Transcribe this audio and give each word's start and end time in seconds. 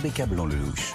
Rebecca 0.00 0.26
Blanc-Lelouch. 0.28 0.94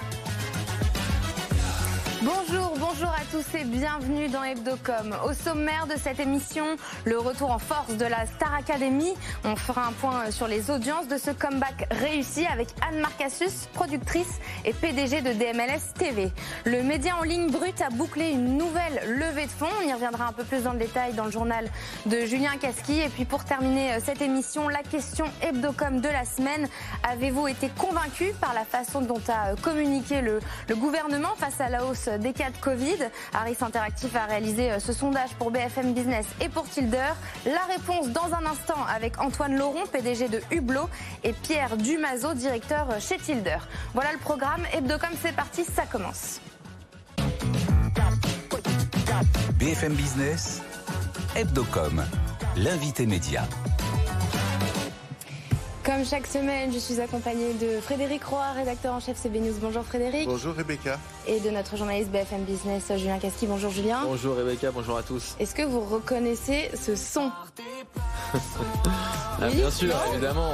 Bonjour, 2.24 2.72
bonjour 2.78 3.08
à 3.10 3.20
tous 3.30 3.44
et 3.54 3.64
bienvenue 3.64 4.28
dans 4.28 4.42
Hebdocom. 4.42 5.14
Au 5.26 5.34
sommaire 5.34 5.86
de 5.86 5.98
cette 5.98 6.20
émission, 6.20 6.64
le 7.04 7.18
retour 7.18 7.50
en 7.50 7.58
force 7.58 7.98
de 7.98 8.06
la 8.06 8.24
Star 8.24 8.54
Academy. 8.54 9.12
On 9.44 9.56
fera 9.56 9.88
un 9.88 9.92
point 9.92 10.30
sur 10.30 10.48
les 10.48 10.70
audiences 10.70 11.06
de 11.06 11.18
ce 11.18 11.32
comeback 11.32 11.86
réussi 11.90 12.46
avec 12.46 12.68
Anne 12.88 13.00
Marcassus, 13.00 13.68
productrice 13.74 14.40
et 14.64 14.72
PDG 14.72 15.20
de 15.20 15.34
DMLS 15.34 15.92
TV. 15.98 16.32
Le 16.64 16.82
média 16.82 17.14
en 17.18 17.24
ligne 17.24 17.50
brut 17.50 17.78
a 17.82 17.90
bouclé 17.90 18.30
une 18.30 18.56
nouvelle 18.56 19.02
levée 19.18 19.44
de 19.44 19.50
fonds. 19.50 19.66
On 19.82 19.86
y 19.86 19.92
reviendra 19.92 20.26
un 20.26 20.32
peu 20.32 20.44
plus 20.44 20.62
dans 20.62 20.72
le 20.72 20.78
détail 20.78 21.12
dans 21.12 21.26
le 21.26 21.30
journal 21.30 21.68
de 22.06 22.20
Julien 22.24 22.56
Casqui. 22.58 23.00
Et 23.00 23.10
puis 23.10 23.26
pour 23.26 23.44
terminer 23.44 24.00
cette 24.00 24.22
émission, 24.22 24.68
la 24.68 24.82
question 24.82 25.26
Hebdocom 25.42 26.00
de 26.00 26.08
la 26.08 26.24
semaine. 26.24 26.68
Avez-vous 27.02 27.48
été 27.48 27.68
convaincu 27.76 28.32
par 28.40 28.54
la 28.54 28.64
façon 28.64 29.02
dont 29.02 29.20
a 29.28 29.56
communiqué 29.56 30.22
le, 30.22 30.40
le 30.70 30.76
gouvernement 30.76 31.34
face 31.36 31.60
à 31.60 31.68
la 31.68 31.84
hausse 31.84 32.08
des 32.18 32.32
cas 32.32 32.50
de 32.50 32.56
Covid. 32.56 32.96
Harris 33.32 33.56
Interactive 33.60 34.16
a 34.16 34.26
réalisé 34.26 34.72
euh, 34.72 34.78
ce 34.78 34.92
sondage 34.92 35.30
pour 35.38 35.50
BFM 35.50 35.92
Business 35.92 36.26
et 36.40 36.48
pour 36.48 36.68
Tilder. 36.68 37.12
La 37.46 37.64
réponse 37.72 38.08
dans 38.10 38.34
un 38.34 38.46
instant 38.46 38.84
avec 38.94 39.20
Antoine 39.20 39.56
Laurent, 39.56 39.86
PDG 39.92 40.28
de 40.28 40.40
Hublot, 40.50 40.88
et 41.22 41.32
Pierre 41.32 41.76
Dumazo, 41.76 42.34
directeur 42.34 42.88
euh, 42.90 43.00
chez 43.00 43.18
Tilder. 43.18 43.58
Voilà 43.92 44.12
le 44.12 44.18
programme. 44.18 44.62
Hebdocom, 44.72 45.10
c'est 45.22 45.34
parti, 45.34 45.64
ça 45.64 45.84
commence. 45.86 46.40
BFM 49.58 49.94
Business, 49.94 50.62
Hebdocom, 51.36 52.04
l'invité 52.56 53.06
média. 53.06 53.44
Comme 55.84 56.04
chaque 56.04 56.26
semaine, 56.26 56.72
je 56.72 56.78
suis 56.78 57.00
accompagnée 57.00 57.52
de 57.54 57.78
Frédéric 57.80 58.24
Roy, 58.24 58.42
rédacteur 58.52 58.94
en 58.94 59.00
chef 59.00 59.18
CB 59.18 59.40
News. 59.40 59.54
Bonjour 59.60 59.84
Frédéric. 59.84 60.26
Bonjour 60.26 60.54
Rebecca. 60.54 60.98
Et 61.26 61.40
de 61.40 61.50
notre 61.50 61.76
journaliste 61.76 62.10
BFM 62.10 62.42
Business, 62.42 62.92
Julien 62.98 63.18
Casqui. 63.18 63.46
Bonjour 63.46 63.70
Julien. 63.70 64.00
Bonjour 64.04 64.36
Rebecca, 64.36 64.70
bonjour 64.70 64.98
à 64.98 65.02
tous. 65.02 65.36
Est-ce 65.40 65.54
que 65.54 65.62
vous 65.62 65.80
reconnaissez 65.80 66.70
ce 66.74 66.94
son 66.94 67.30
ah, 68.34 69.48
Bien 69.50 69.70
sûr, 69.70 69.94
évidemment. 70.12 70.52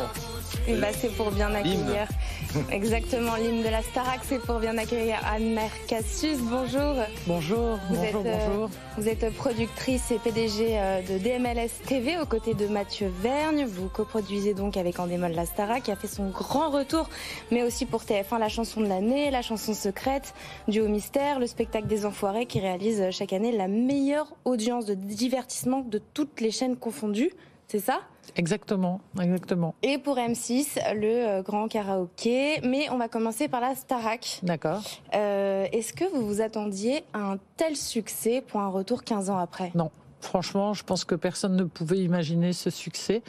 Et 0.69 0.77
bah, 0.77 0.89
c'est 0.93 1.09
pour 1.17 1.33
bien 1.33 1.53
accueillir. 1.55 2.07
Exactement, 2.73 3.37
l'hymne 3.37 3.63
de 3.63 3.69
la 3.69 3.83
Starac, 3.83 4.21
c'est 4.25 4.41
pour 4.41 4.59
bien 4.59 4.77
accueillir 4.77 5.17
Anne-Mère 5.25 5.71
Cassus. 5.87 6.39
Bonjour. 6.41 6.95
Bonjour, 7.27 7.79
vous 7.89 7.97
bonjour, 7.97 8.27
êtes, 8.27 8.47
bonjour. 8.47 8.71
Vous 8.97 9.09
êtes 9.09 9.33
productrice 9.35 10.11
et 10.11 10.19
PDG 10.19 10.79
de 11.09 11.19
DMLS 11.19 11.71
TV 11.87 12.19
aux 12.19 12.27
côtés 12.27 12.55
de 12.55 12.67
Mathieu 12.67 13.11
Vergne. 13.23 13.67
Vous 13.67 13.89
coproduisez 13.89 14.55
donc 14.55 14.77
avec 14.77 14.99
Endemol 14.99 15.33
la 15.33 15.47
Starac 15.47 15.85
qui 15.85 15.93
a 15.93 15.97
fait 15.97 16.09
son 16.09 16.31
grand 16.31 16.71
retour, 16.71 17.09
mais 17.51 17.63
aussi 17.63 17.87
pour 17.87 18.03
TF1 18.03 18.39
la 18.39 18.49
chanson 18.49 18.81
de 18.81 18.87
l'année, 18.87 19.31
la 19.31 19.43
chanson 19.43 19.73
secrète, 19.73 20.35
du 20.67 20.81
haut 20.81 20.89
mystère, 20.89 21.39
le 21.39 21.47
spectacle 21.47 21.87
des 21.87 22.05
enfoirés 22.05 22.47
qui 22.47 22.59
réalise 22.59 23.11
chaque 23.11 23.33
année 23.33 23.53
la 23.53 23.69
meilleure 23.69 24.35
audience 24.45 24.87
de 24.87 24.95
divertissement 24.95 25.81
de 25.81 26.01
toutes 26.15 26.41
les 26.41 26.51
chaînes 26.51 26.77
confondues. 26.77 27.31
C'est 27.69 27.79
ça? 27.79 28.01
Exactement, 28.37 29.01
exactement. 29.21 29.75
Et 29.83 29.99
pour 29.99 30.17
M6, 30.17 30.79
le 30.95 31.43
grand 31.43 31.69
karaoké. 31.69 32.61
Mais 32.63 32.89
on 32.91 32.97
va 32.97 33.09
commencer 33.09 33.49
par 33.49 33.61
la 33.61 33.75
Starac. 33.75 34.41
D'accord. 34.43 34.83
Euh, 35.15 35.67
Est-ce 35.73 35.93
que 35.93 36.05
vous 36.05 36.27
vous 36.27 36.41
attendiez 36.41 37.05
à 37.13 37.33
un 37.33 37.39
tel 37.57 37.77
succès 37.77 38.43
pour 38.47 38.61
un 38.61 38.69
retour 38.69 39.05
15 39.05 39.31
ans 39.31 39.39
après? 39.39 39.73
Non. 39.75 39.91
Franchement, 40.21 40.75
je 40.75 40.85
pense 40.85 41.05
que 41.05 41.15
personne 41.15 41.57
ne 41.57 41.65
pouvait 41.65 41.99
imaginer 41.99 42.53
ce 42.53 42.71
succès. 42.71 43.23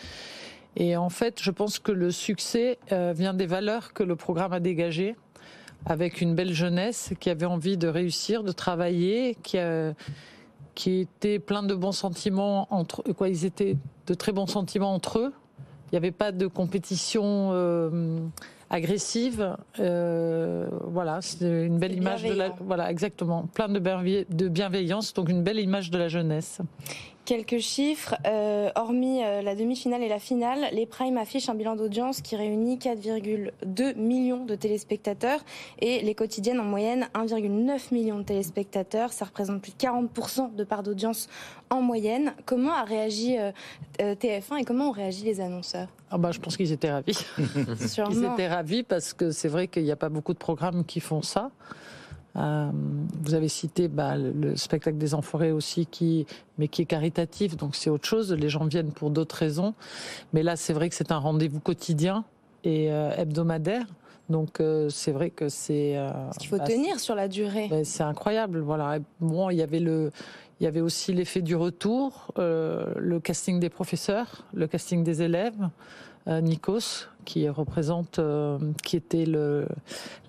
Et 0.75 0.95
en 0.97 1.09
fait, 1.09 1.41
je 1.41 1.51
pense 1.51 1.79
que 1.79 1.91
le 1.91 2.11
succès 2.11 2.79
euh, 2.91 3.13
vient 3.15 3.33
des 3.33 3.45
valeurs 3.45 3.93
que 3.93 4.03
le 4.03 4.15
programme 4.15 4.53
a 4.53 4.59
dégagées, 4.59 5.15
avec 5.85 6.21
une 6.21 6.35
belle 6.35 6.53
jeunesse 6.53 7.13
qui 7.19 7.29
avait 7.29 7.45
envie 7.45 7.77
de 7.77 7.87
réussir, 7.87 8.43
de 8.43 8.51
travailler, 8.51 9.35
qui 9.41 9.57
a 9.57 9.93
qui 10.75 10.99
étaient 11.01 11.39
pleins 11.39 11.63
de 11.63 11.75
bons 11.75 11.91
sentiments 11.91 12.67
entre 12.73 13.03
quoi 13.13 13.29
ils 13.29 13.45
étaient 13.45 13.77
de 14.07 14.13
très 14.13 14.31
bons 14.31 14.47
sentiments 14.47 14.93
entre 14.93 15.19
eux. 15.19 15.33
Il 15.91 15.95
n'y 15.95 15.97
avait 15.97 16.11
pas 16.11 16.31
de 16.31 16.47
compétition 16.47 17.49
euh, 17.51 18.19
agressive. 18.69 19.57
Euh, 19.79 20.67
voilà, 20.87 21.21
c'est 21.21 21.65
une 21.65 21.77
belle 21.77 21.93
image 21.93 22.23
de 22.23 22.33
la 22.33 22.49
voilà 22.61 22.89
exactement, 22.89 23.47
plein 23.53 23.67
de, 23.67 23.79
de 23.79 24.47
bienveillance, 24.47 25.13
donc 25.13 25.29
une 25.29 25.43
belle 25.43 25.59
image 25.59 25.91
de 25.91 25.97
la 25.97 26.07
jeunesse. 26.07 26.61
Quelques 27.31 27.59
chiffres, 27.59 28.15
euh, 28.27 28.71
hormis 28.75 29.23
euh, 29.23 29.41
la 29.41 29.55
demi-finale 29.55 30.03
et 30.03 30.09
la 30.09 30.19
finale, 30.19 30.67
les 30.73 30.85
primes 30.85 31.15
affichent 31.15 31.47
un 31.47 31.55
bilan 31.55 31.77
d'audience 31.77 32.19
qui 32.19 32.35
réunit 32.35 32.77
4,2 32.77 33.95
millions 33.95 34.43
de 34.43 34.53
téléspectateurs 34.53 35.39
et 35.79 36.01
les 36.01 36.13
quotidiennes 36.13 36.59
en 36.59 36.65
moyenne 36.65 37.07
1,9 37.15 37.93
million 37.93 38.17
de 38.17 38.23
téléspectateurs. 38.23 39.13
Ça 39.13 39.23
représente 39.23 39.61
plus 39.61 39.71
de 39.71 39.77
40% 39.77 40.55
de 40.55 40.63
part 40.65 40.83
d'audience 40.83 41.29
en 41.69 41.81
moyenne. 41.81 42.33
Comment 42.45 42.73
a 42.73 42.83
réagi 42.83 43.37
euh, 43.37 43.53
TF1 44.01 44.57
et 44.57 44.65
comment 44.65 44.89
ont 44.89 44.91
réagi 44.91 45.23
les 45.23 45.39
annonceurs? 45.39 45.87
Ah 46.09 46.17
bah, 46.17 46.33
Je 46.33 46.39
pense 46.41 46.57
qu'ils 46.57 46.73
étaient 46.73 46.91
ravis. 46.91 47.17
Ils 47.37 48.25
étaient 48.25 48.49
ravis 48.49 48.83
parce 48.83 49.13
que 49.13 49.31
c'est 49.31 49.47
vrai 49.47 49.69
qu'il 49.69 49.83
n'y 49.83 49.91
a 49.93 49.95
pas 49.95 50.09
beaucoup 50.09 50.33
de 50.33 50.37
programmes 50.37 50.83
qui 50.83 50.99
font 50.99 51.21
ça. 51.21 51.49
Euh, 52.37 52.71
vous 53.21 53.33
avez 53.33 53.49
cité 53.49 53.87
bah, 53.87 54.15
le, 54.15 54.31
le, 54.31 54.55
spectacle 54.55 54.97
des 54.97 55.13
Enfoirés 55.13 55.51
aussi, 55.51 55.85
qui, 55.85 56.25
mais 56.57 56.67
qui 56.67 56.81
est 56.81 56.85
caritatif, 56.85 57.57
donc 57.57 57.75
c'est 57.75 57.89
autre 57.89 58.07
chose. 58.07 58.31
Les 58.33 58.49
gens 58.49 58.65
viennent 58.65 58.91
pour 58.91 59.09
d'autres 59.09 59.35
raisons. 59.35 59.73
Mais 60.33 60.43
là, 60.43 60.55
c'est 60.55 60.73
vrai 60.73 60.89
que 60.89 60.95
c'est 60.95 61.11
un 61.11 61.17
rendez-vous 61.17 61.59
quotidien 61.59 62.23
et 62.63 62.91
euh, 62.91 63.11
hebdomadaire. 63.17 63.85
Donc 64.29 64.61
euh, 64.61 64.87
c'est 64.89 65.11
vrai 65.11 65.29
que 65.29 65.49
c'est. 65.49 65.97
Euh, 65.97 66.09
Il 66.39 66.47
faut 66.47 66.57
bah, 66.57 66.63
tenir 66.63 66.99
sur 66.99 67.15
la 67.15 67.27
durée. 67.27 67.67
Bah, 67.69 67.83
c'est 67.83 68.03
incroyable, 68.03 68.59
voilà. 68.59 68.99
Bon, 69.19 69.49
il 69.49 69.57
y 69.57 69.61
avait 69.61 69.79
le, 69.79 70.11
il 70.59 70.63
y 70.63 70.67
avait 70.67 70.79
aussi 70.81 71.13
l'effet 71.13 71.41
du 71.41 71.55
retour, 71.55 72.31
le 72.37 73.19
casting 73.19 73.59
des 73.59 73.69
professeurs, 73.69 74.45
le 74.53 74.67
casting 74.67 75.03
des 75.03 75.21
élèves. 75.21 75.69
Nikos 76.27 77.07
qui 77.25 77.47
représente, 77.49 78.19
euh, 78.19 78.57
qui 78.83 78.95
était 78.95 79.25
le, 79.25 79.67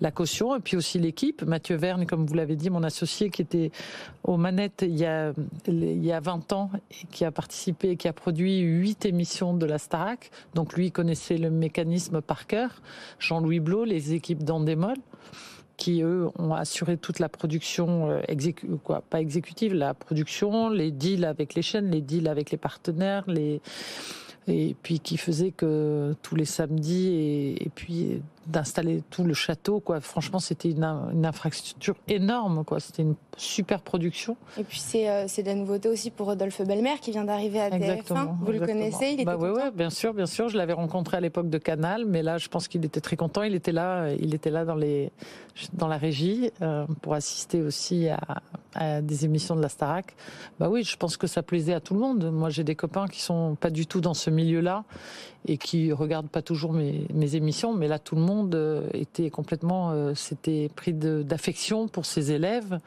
la 0.01 0.11
caution, 0.11 0.55
et 0.55 0.59
puis 0.59 0.77
aussi 0.77 0.99
l'équipe. 0.99 1.43
Mathieu 1.43 1.75
Verne, 1.75 2.05
comme 2.05 2.25
vous 2.25 2.33
l'avez 2.33 2.55
dit, 2.55 2.69
mon 2.69 2.83
associé, 2.83 3.29
qui 3.29 3.41
était 3.41 3.71
aux 4.23 4.37
manettes 4.37 4.83
il 4.87 4.97
y 4.97 5.05
a, 5.05 5.33
il 5.67 6.03
y 6.03 6.11
a 6.11 6.19
20 6.19 6.53
ans, 6.53 6.71
et 6.91 7.07
qui 7.11 7.25
a 7.25 7.31
participé, 7.31 7.95
qui 7.95 8.07
a 8.07 8.13
produit 8.13 8.59
huit 8.59 9.05
émissions 9.05 9.53
de 9.53 9.65
la 9.65 9.77
Starac. 9.77 10.31
Donc 10.53 10.73
lui 10.73 10.91
connaissait 10.91 11.37
le 11.37 11.49
mécanisme 11.49 12.21
par 12.21 12.47
cœur. 12.47 12.81
Jean-Louis 13.19 13.59
Blot, 13.59 13.85
les 13.85 14.13
équipes 14.13 14.43
d'Andemol 14.43 14.97
qui 15.75 16.03
eux 16.03 16.29
ont 16.37 16.53
assuré 16.53 16.97
toute 16.97 17.17
la 17.17 17.29
production 17.29 18.11
euh, 18.11 18.99
pas 19.09 19.19
exécutive 19.19 19.73
la 19.73 19.95
production 19.95 20.69
les 20.69 20.91
deals 20.91 21.25
avec 21.25 21.55
les 21.55 21.63
chaînes 21.63 21.89
les 21.89 22.01
deals 22.01 22.27
avec 22.27 22.51
les 22.51 22.59
partenaires 22.59 23.23
les 23.25 23.59
et 24.47 24.75
puis 24.81 24.99
qui 24.99 25.17
faisait 25.17 25.51
que 25.51 26.15
tous 26.21 26.35
les 26.35 26.45
samedis 26.45 27.55
et, 27.59 27.69
puis 27.73 28.21
d'installer 28.47 29.01
tout 29.09 29.23
le 29.23 29.33
château 29.33 29.79
quoi. 29.79 30.01
Franchement 30.01 30.39
c'était 30.39 30.69
une, 30.69 30.83
une, 30.83 31.25
infrastructure 31.25 31.95
énorme 32.07 32.63
quoi. 32.63 32.79
C'était 32.79 33.03
une 33.03 33.15
super 33.37 33.81
production. 33.81 34.37
Et 34.57 34.63
puis 34.63 34.79
c'est 34.79 35.09
euh, 35.09 35.25
c'est 35.27 35.43
de 35.43 35.47
la 35.47 35.55
nouveauté 35.55 35.89
aussi 35.89 36.11
pour 36.11 36.27
Rodolphe 36.27 36.61
Belmer 36.61 36.95
qui 37.01 37.11
vient 37.11 37.23
d'arriver 37.23 37.59
à 37.59 37.67
exactement, 37.67 38.19
TF1 38.19 38.25
vous 38.41 38.51
exactement. 38.51 38.51
le 38.51 38.59
connaissez 38.59 39.05
il 39.11 39.13
était 39.13 39.25
bah, 39.25 39.37
ouais, 39.37 39.49
ouais, 39.49 39.71
bien 39.71 39.89
sûr 39.89 40.13
bien 40.13 40.25
sûr. 40.25 40.49
Je 40.49 40.57
l'avais 40.57 40.73
rencontré 40.73 41.17
à 41.17 41.21
l'époque 41.21 41.49
de 41.49 41.57
Canal 41.57 42.05
mais 42.05 42.21
là 42.21 42.37
je 42.37 42.47
pense 42.49 42.67
qu'il 42.67 42.83
était 42.85 43.01
très 43.01 43.15
content. 43.15 43.43
Il 43.43 43.55
était 43.55 43.71
là 43.71 44.09
il 44.19 44.33
était 44.33 44.51
là 44.51 44.65
dans 44.65 44.75
les 44.75 45.11
dans 45.73 45.87
la 45.87 45.97
régie 45.97 46.51
euh, 46.61 46.85
pour 47.01 47.13
assister 47.13 47.61
aussi 47.61 48.09
à, 48.09 48.19
à, 48.73 49.01
des 49.01 49.25
émissions 49.25 49.55
de 49.55 49.61
la 49.61 49.69
Starac. 49.69 50.15
Bah 50.59 50.69
oui 50.69 50.83
je 50.83 50.97
pense 50.97 51.17
que 51.17 51.27
ça 51.27 51.43
plaisait 51.43 51.73
à 51.73 51.79
tout 51.79 51.93
le 51.93 51.99
monde. 51.99 52.31
Moi 52.31 52.49
j'ai 52.49 52.63
des 52.63 52.75
copains 52.75 53.07
qui 53.07 53.21
sont 53.21 53.55
pas 53.55 53.69
du 53.69 53.87
tout 53.87 54.01
dans 54.01 54.13
ce 54.13 54.29
milieu 54.29 54.59
là 54.61 54.83
et 55.45 55.57
qui 55.57 55.91
regardent 55.91 56.29
pas 56.29 56.41
toujours 56.41 56.73
mes, 56.73 57.05
mes 57.13 57.35
émissions 57.35 57.73
mais 57.73 57.87
là 57.87 57.99
tout 57.99 58.15
le 58.15 58.21
monde 58.21 58.55
euh, 58.55 58.87
était 58.93 59.29
complètement 59.29 59.91
euh, 59.91 60.15
s'était 60.15 60.69
pris 60.75 60.93
d'affection 60.93 61.87
pour 61.87 62.05
ses 62.05 62.31
élèves 62.31 62.79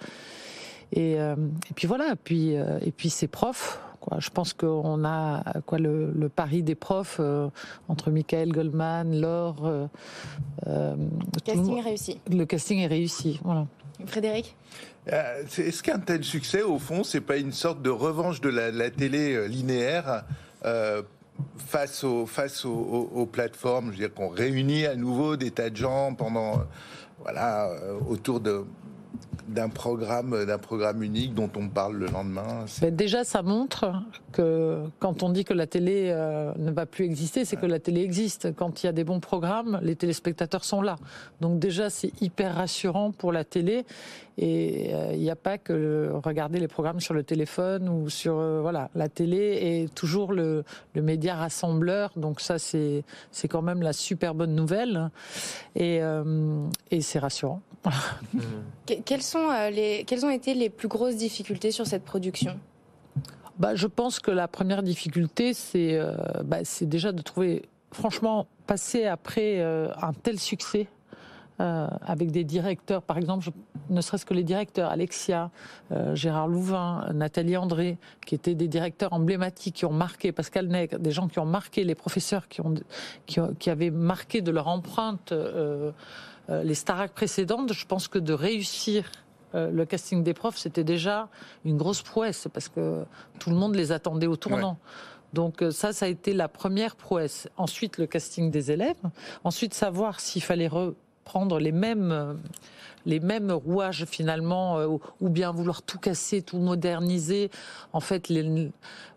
et, 0.93 1.20
euh, 1.20 1.35
et 1.70 1.75
puis 1.75 1.87
voilà 1.87 2.14
puis 2.23 2.56
euh, 2.56 2.79
et 2.82 2.93
puis 2.93 3.11
ses 3.11 3.29
profs 3.29 3.81
Quoi. 4.00 4.19
Je 4.20 4.31
pense 4.31 4.53
qu'on 4.53 5.05
a 5.05 5.43
quoi 5.64 5.79
le, 5.79 6.12
le, 6.12 6.29
pari 6.29 6.62
des 6.62 6.75
profs 6.76 7.17
euh, 7.19 7.49
entre 7.88 8.11
Michael 8.11 8.53
Goldman, 8.53 9.20
Laure. 9.20 9.67
Euh, 9.67 10.94
le 10.97 11.41
casting 11.43 11.79
est 11.79 11.81
réussi. 11.81 12.20
Le 12.31 12.44
casting 12.44 12.79
est 12.81 12.87
réussi. 12.87 13.41
Voilà. 13.43 13.67
Frédéric? 14.06 14.55
Euh, 15.12 15.43
Est-ce 15.44 15.82
qu'un 15.82 15.99
tel 15.99 16.23
succès, 16.23 16.62
au 16.62 16.79
fond, 16.79 17.03
c'est 17.03 17.20
pas 17.20 17.37
une 17.37 17.53
sorte 17.53 17.82
de 17.82 17.91
revanche 17.91 18.41
de 18.41 18.49
la, 18.49 18.70
la 18.70 18.91
télé 18.91 19.49
linéaire? 19.49 20.25
Euh, 20.64 21.03
face, 21.59 22.05
au, 22.05 22.27
face 22.27 22.65
aux, 22.65 22.71
aux, 22.71 23.11
aux, 23.15 23.27
plateformes 23.27 23.87
Je 23.87 23.91
veux 23.93 24.09
dire 24.09 24.15
qu'on 24.15 24.29
réunit 24.29 24.87
à 24.87 24.97
nouveau 24.97 25.37
des 25.37 25.50
tas 25.50 25.71
de 25.71 25.77
gens 25.77 26.15
pendant, 26.15 26.62
voilà, 27.23 27.71
autour 28.09 28.41
de 28.41 28.65
d'un 29.49 29.69
programme, 29.69 30.44
d'un 30.44 30.59
programme 30.59 31.03
unique 31.03 31.35
dont 31.35 31.50
on 31.56 31.69
parle 31.69 31.97
le 31.97 32.06
lendemain. 32.06 32.65
Mais 32.83 32.91
déjà, 32.91 33.25
ça 33.25 33.43
montre 33.43 34.03
que 34.33 34.85
quand 34.99 35.23
on 35.23 35.31
dit 35.31 35.44
que 35.44 35.55
la 35.55 35.67
télé 35.67 36.11
euh, 36.11 36.53
ne 36.56 36.71
va 36.71 36.87
plus 36.87 37.05
exister, 37.05 37.44
c'est 37.44 37.56
que 37.56 37.67
la 37.67 37.79
télé 37.79 38.03
existe. 38.03 38.55
Quand 38.55 38.82
il 38.82 38.87
y 38.87 38.89
a 38.89 38.93
des 38.93 39.05
bons 39.05 39.21
programmes, 39.21 39.79
les 39.82 39.97
téléspectateurs 39.97 40.65
sont 40.65 40.82
là. 40.82 40.97
Donc 41.41 41.59
déjà, 41.59 41.91
c'est 41.91 42.11
hyper 42.21 42.56
rassurant 42.56 43.12
pour 43.12 43.32
la 43.32 43.44
télé. 43.44 43.85
Et 44.38 44.94
euh, 44.94 45.12
il 45.15 45.21
n'y 45.21 45.31
a 45.31 45.37
pas 45.37 45.59
que 45.59 46.11
regarder 46.23 46.61
les 46.61 46.69
programmes 46.69 47.00
sur 47.00 47.15
le 47.15 47.23
téléphone 47.23 47.88
ou 47.88 48.11
sur 48.11 48.38
euh, 48.38 48.61
voilà, 48.61 48.91
la 48.94 49.09
télé 49.09 49.38
est 49.83 49.94
toujours 49.94 50.33
le, 50.33 50.65
le 50.94 51.03
média 51.03 51.35
rassembleur. 51.35 52.12
Donc 52.17 52.41
ça, 52.41 52.59
c'est 52.59 53.05
c'est 53.31 53.49
quand 53.49 53.62
même 53.62 53.83
la 53.83 53.93
super 53.93 54.35
bonne 54.35 54.55
nouvelle. 54.55 55.11
Et, 55.75 56.00
et 56.91 57.00
c'est 57.00 57.19
rassurant. 57.19 57.61
Quelles, 59.05 59.23
sont, 59.23 59.50
euh, 59.50 59.71
les, 59.71 60.05
quelles 60.06 60.25
ont 60.25 60.31
été 60.31 60.55
les 60.55 60.71
plus 60.71 60.89
grosses 60.89 61.17
difficultés 61.17 61.71
sur 61.71 61.87
cette 61.87 62.05
production? 62.05 62.59
Bah, 63.59 63.75
Je 63.75 63.87
pense 63.87 64.21
que 64.21 64.31
la 64.31 64.49
première 64.49 64.82
difficulté, 64.82 65.55
c'est 65.55 65.94
euh, 65.94 66.15
bah, 66.44 66.59
déjà 66.82 67.12
de 67.12 67.23
trouver, 67.23 67.62
franchement, 67.93 68.47
passer 68.67 69.06
après 69.06 69.61
euh, 69.61 69.89
un 70.00 70.12
tel 70.12 70.39
succès. 70.39 70.87
Avec 71.58 72.31
des 72.31 72.44
directeurs, 72.44 73.03
par 73.03 73.17
exemple, 73.19 73.49
ne 73.88 74.00
serait-ce 74.00 74.26
que 74.26 74.35
les 74.35 74.43
directeurs, 74.43 74.91
Alexia, 74.91 75.50
Gérard 76.12 76.49
Louvain, 76.49 77.08
Nathalie 77.14 77.56
André, 77.56 77.99
qui 78.26 78.35
étaient 78.35 78.55
des 78.55 78.69
directeurs 78.69 79.12
emblématiques, 79.12 79.76
qui 79.76 79.85
ont 79.87 79.93
marqué, 79.93 80.32
Pascal 80.32 80.67
Nègre, 80.69 80.99
des 80.99 81.12
gens 81.12 81.29
qui 81.29 81.38
ont 81.38 81.47
marqué, 81.47 81.85
les 81.85 81.94
professeurs 81.94 82.49
qui, 82.49 82.61
ont, 82.61 82.75
qui, 83.25 83.41
qui 83.58 83.70
avaient 83.70 83.91
marqué 83.91 84.43
de 84.43 84.50
leur 84.50 84.69
empreinte 84.69 85.32
euh, 86.50 86.62
les 86.62 86.75
Starac 86.75 87.12
précédentes, 87.12 87.73
je 87.73 87.87
pense 87.87 88.08
que 88.08 88.19
de 88.19 88.32
réussir 88.32 89.11
euh, 89.55 89.70
le 89.70 89.85
casting 89.85 90.23
des 90.23 90.35
profs, 90.35 90.58
c'était 90.58 90.85
déjà 90.85 91.29
une 91.64 91.76
grosse 91.76 92.03
prouesse 92.03 92.49
parce 92.53 92.69
que 92.69 93.05
tout 93.38 93.50
le 93.50 93.56
monde 93.56 93.75
les 93.75 93.93
attendait 93.93 94.26
au 94.26 94.37
tournant. 94.37 94.79
Donc 95.32 95.62
euh, 95.62 95.70
ça, 95.70 95.93
ça 95.93 96.06
a 96.06 96.08
été 96.08 96.32
la 96.32 96.49
première 96.49 96.94
prouesse. 96.97 97.49
Ensuite, 97.56 97.99
le 97.99 98.06
casting 98.06 98.50
des 98.50 98.70
élèves. 98.70 98.97
Ensuite, 99.44 99.75
savoir 99.75 100.20
s'il 100.20 100.43
fallait 100.43 100.69
reprendre 101.26 101.58
les 101.58 101.73
mêmes 101.73 102.38
les 103.05 103.20
mêmes 103.20 103.52
rouages 103.52 104.05
finalement, 104.05 104.81
ou 105.20 105.28
bien 105.28 105.52
vouloir 105.52 105.82
tout 105.82 105.99
casser, 105.99 106.43
tout 106.43 106.58
moderniser. 106.58 107.50
En 107.93 108.00
fait, 108.00 108.28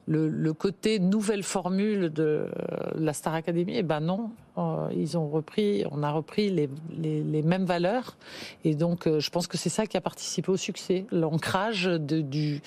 le, 0.09 0.27
le, 0.27 0.53
côté 0.53 1.00
nouvelle 1.00 1.44
formule 1.44 2.11
de 2.11 2.47
la 2.95 3.13
Star 3.13 3.35
Academy, 3.35 3.73
eh 3.75 3.83
ben 3.83 4.00
non, 4.00 4.31
euh, 4.59 4.89
ils 4.95 5.17
ont 5.17 5.29
repris, 5.29 5.83
on 5.91 6.03
a 6.03 6.11
repris 6.11 6.50
les, 6.50 6.69
les, 6.97 7.41
mêmes 7.44 7.65
valeurs. 7.65 8.17
Et 8.65 8.75
donc, 8.75 9.07
euh, 9.07 9.19
je 9.19 9.29
pense 9.29 9.47
que 9.47 9.57
c'est 9.57 9.69
ça 9.69 9.85
qui 9.85 9.95
a 9.95 10.01
participé 10.01 10.51
au 10.51 10.57
succès. 10.57 11.06
L'ancrage 11.11 11.85
du. 11.85 12.61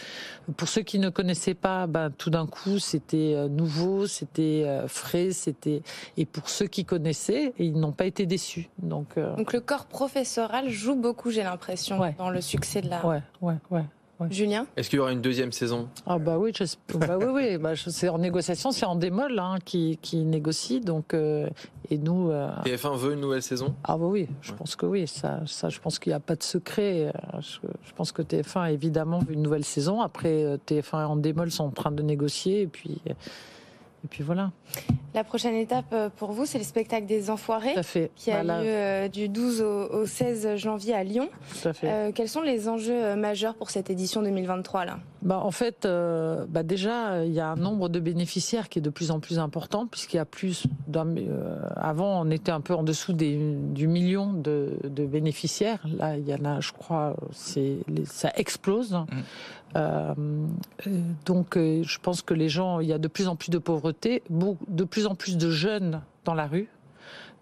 Pour 0.57 0.69
ceux 0.69 0.83
qui 0.83 0.99
ne 0.99 1.11
connaissaient 1.11 1.55
pas, 1.55 1.87
ben, 1.87 2.11
tout 2.11 2.31
d'un 2.31 2.47
coup, 2.47 2.79
c'était 2.79 3.35
euh, 3.35 3.49
nouveau, 3.49 4.07
c'était 4.07 4.65
frais, 4.87 5.33
c'était. 5.33 5.83
Et 6.17 6.25
pour 6.25 6.49
ceux 6.49 6.67
qui 6.67 6.85
connaissaient, 6.85 7.53
ils 7.59 7.79
n'ont 7.79 7.93
pas 7.93 8.07
été 8.07 8.25
déçus. 8.25 8.69
Donc, 8.79 9.19
donc 9.19 9.53
le 9.53 9.61
corps 9.61 9.87
professoral 9.87 10.69
joue 10.71 10.97
beaucoup, 10.97 11.31
j'ai 11.31 11.43
l'impression, 11.43 12.01
dans 12.17 12.31
le 12.31 12.41
succès 12.41 12.81
de 12.81 12.89
la. 12.89 13.05
Ouais, 13.05 13.23
ouais, 13.41 13.57
ouais. 13.71 13.85
Julien 14.31 14.67
Est-ce 14.77 14.91
qu'il 14.91 14.99
y 14.99 15.01
aura 15.01 15.13
une 15.13 15.21
deuxième 15.21 15.53
saison? 15.53 15.89
Ah 16.07 16.19
bah 16.19 16.39
oui, 16.39 16.53
bah 16.95 17.19
oui, 17.19 17.27
oui. 17.33 17.59
Bah, 17.59 17.73
c'est 17.77 18.09
en 18.09 18.19
négociation, 18.19 18.73
c'est 18.73 18.87
en 18.87 18.97
démol 18.97 19.39
hein, 19.39 19.57
qui, 19.65 19.99
qui, 20.03 20.19
négocie. 20.25 20.81
Donc 20.81 21.15
euh, 21.15 21.49
et 21.91 21.99
nous. 21.99 22.31
Euh... 22.31 22.49
TF1 22.65 22.97
veut 22.97 23.13
une 23.15 23.21
nouvelle 23.21 23.43
saison? 23.43 23.75
Ah 23.85 23.97
bah 23.97 24.07
oui, 24.07 24.29
je 24.41 24.53
pense 24.53 24.77
que 24.77 24.87
oui. 24.87 25.07
Ça, 25.07 25.41
ça 25.47 25.69
je 25.69 25.81
pense 25.81 25.99
qu'il 25.99 26.11
n'y 26.11 26.17
a 26.17 26.21
pas 26.21 26.37
de 26.37 26.43
secret. 26.43 27.09
Euh, 27.09 27.41
je, 27.41 27.59
je, 27.85 27.93
pense 27.95 28.13
que 28.13 28.23
TF1 28.23 28.61
a 28.61 28.71
évidemment 28.71 29.21
veut 29.21 29.35
une 29.35 29.43
nouvelle 29.43 29.65
saison. 29.65 30.01
Après, 30.01 30.45
euh, 30.45 30.57
TF1 30.67 31.03
et 31.03 31.05
en 31.05 31.17
démol 31.17 31.51
sont 31.51 31.65
en 31.65 31.71
train 31.71 31.91
de 31.91 32.03
négocier 32.03 32.63
et 32.63 32.67
puis. 32.67 33.01
Et 34.05 34.09
puis 34.09 34.23
voilà. 34.23 34.51
La 35.15 35.25
prochaine 35.25 35.55
étape 35.55 35.93
euh, 35.93 36.09
pour 36.09 36.33
vous, 36.33 36.47
c'est 36.47 36.57
le 36.57 36.65
spectacle 36.65 37.05
des 37.05 37.29
Enfoirés, 37.29 37.75
qui 38.17 38.31
a 38.31 38.43
lieu 38.43 38.51
euh, 38.51 39.09
du 39.09 39.29
12 39.29 39.61
au, 39.61 40.07
16 40.07 40.57
janvier 40.57 40.95
à 40.95 41.05
Lyon. 41.05 41.29
Euh, 41.85 42.13
quels 42.15 42.31
sont 42.31 42.41
les 42.41 42.69
enjeux 42.69 43.15
majeurs 43.15 43.55
pour 43.55 43.69
cette 43.69 43.91
édition 43.91 44.23
2023 44.23 44.87
là? 44.87 44.99
Bah, 45.21 45.39
En 45.39 45.51
fait, 45.51 45.87
bah, 45.87 46.63
déjà, 46.63 47.25
il 47.25 47.33
y 47.33 47.41
a 47.41 47.49
un 47.49 47.57
nombre 47.57 47.91
de 47.91 48.01
bénéficiaires 48.01 48.71
qui 48.71 48.79
est 48.79 48.83
de 48.83 48.91
plus 48.91 49.11
en 49.11 49.21
plus 49.21 49.39
important, 49.39 49.87
puisqu'il 49.87 50.17
y 50.17 50.21
a 50.21 50.25
plus 50.25 50.65
d'un. 50.89 51.15
avant, 51.77 52.23
on 52.23 52.31
était 52.31 52.53
un 52.53 52.63
peu 52.63 52.75
en 52.75 52.83
dessous 52.83 53.13
des, 53.13 53.37
du 53.55 53.89
million 53.89 54.33
de, 54.33 54.79
bénéficiaires. 54.89 55.85
Là, 55.99 56.17
il 56.17 56.27
y 56.27 56.35
en 56.35 56.45
a, 56.45 56.61
je 56.61 56.73
crois, 56.73 57.15
c'est, 57.33 57.77
ça 58.07 58.33
explose. 58.37 58.95
Mmh. 58.95 59.07
Euh, 59.77 60.15
donc, 61.25 61.57
euh, 61.57 61.83
je 61.83 61.99
pense 61.99 62.23
que 62.23 62.35
les 62.35 62.49
gens, 62.49 62.81
il 62.81 62.89
y 62.89 62.93
a 62.93 62.99
de 62.99 63.09
plus 63.09 63.29
en 63.29 63.37
plus 63.37 63.51
de 63.51 63.59
pauvreté, 63.59 64.23
de 64.31 64.85
plus 64.85 65.07
en 65.07 65.15
plus 65.15 65.37
de 65.37 65.51
jeunes 65.51 66.03
dans 66.25 66.35
la 66.35 66.47
rue. 66.47 66.69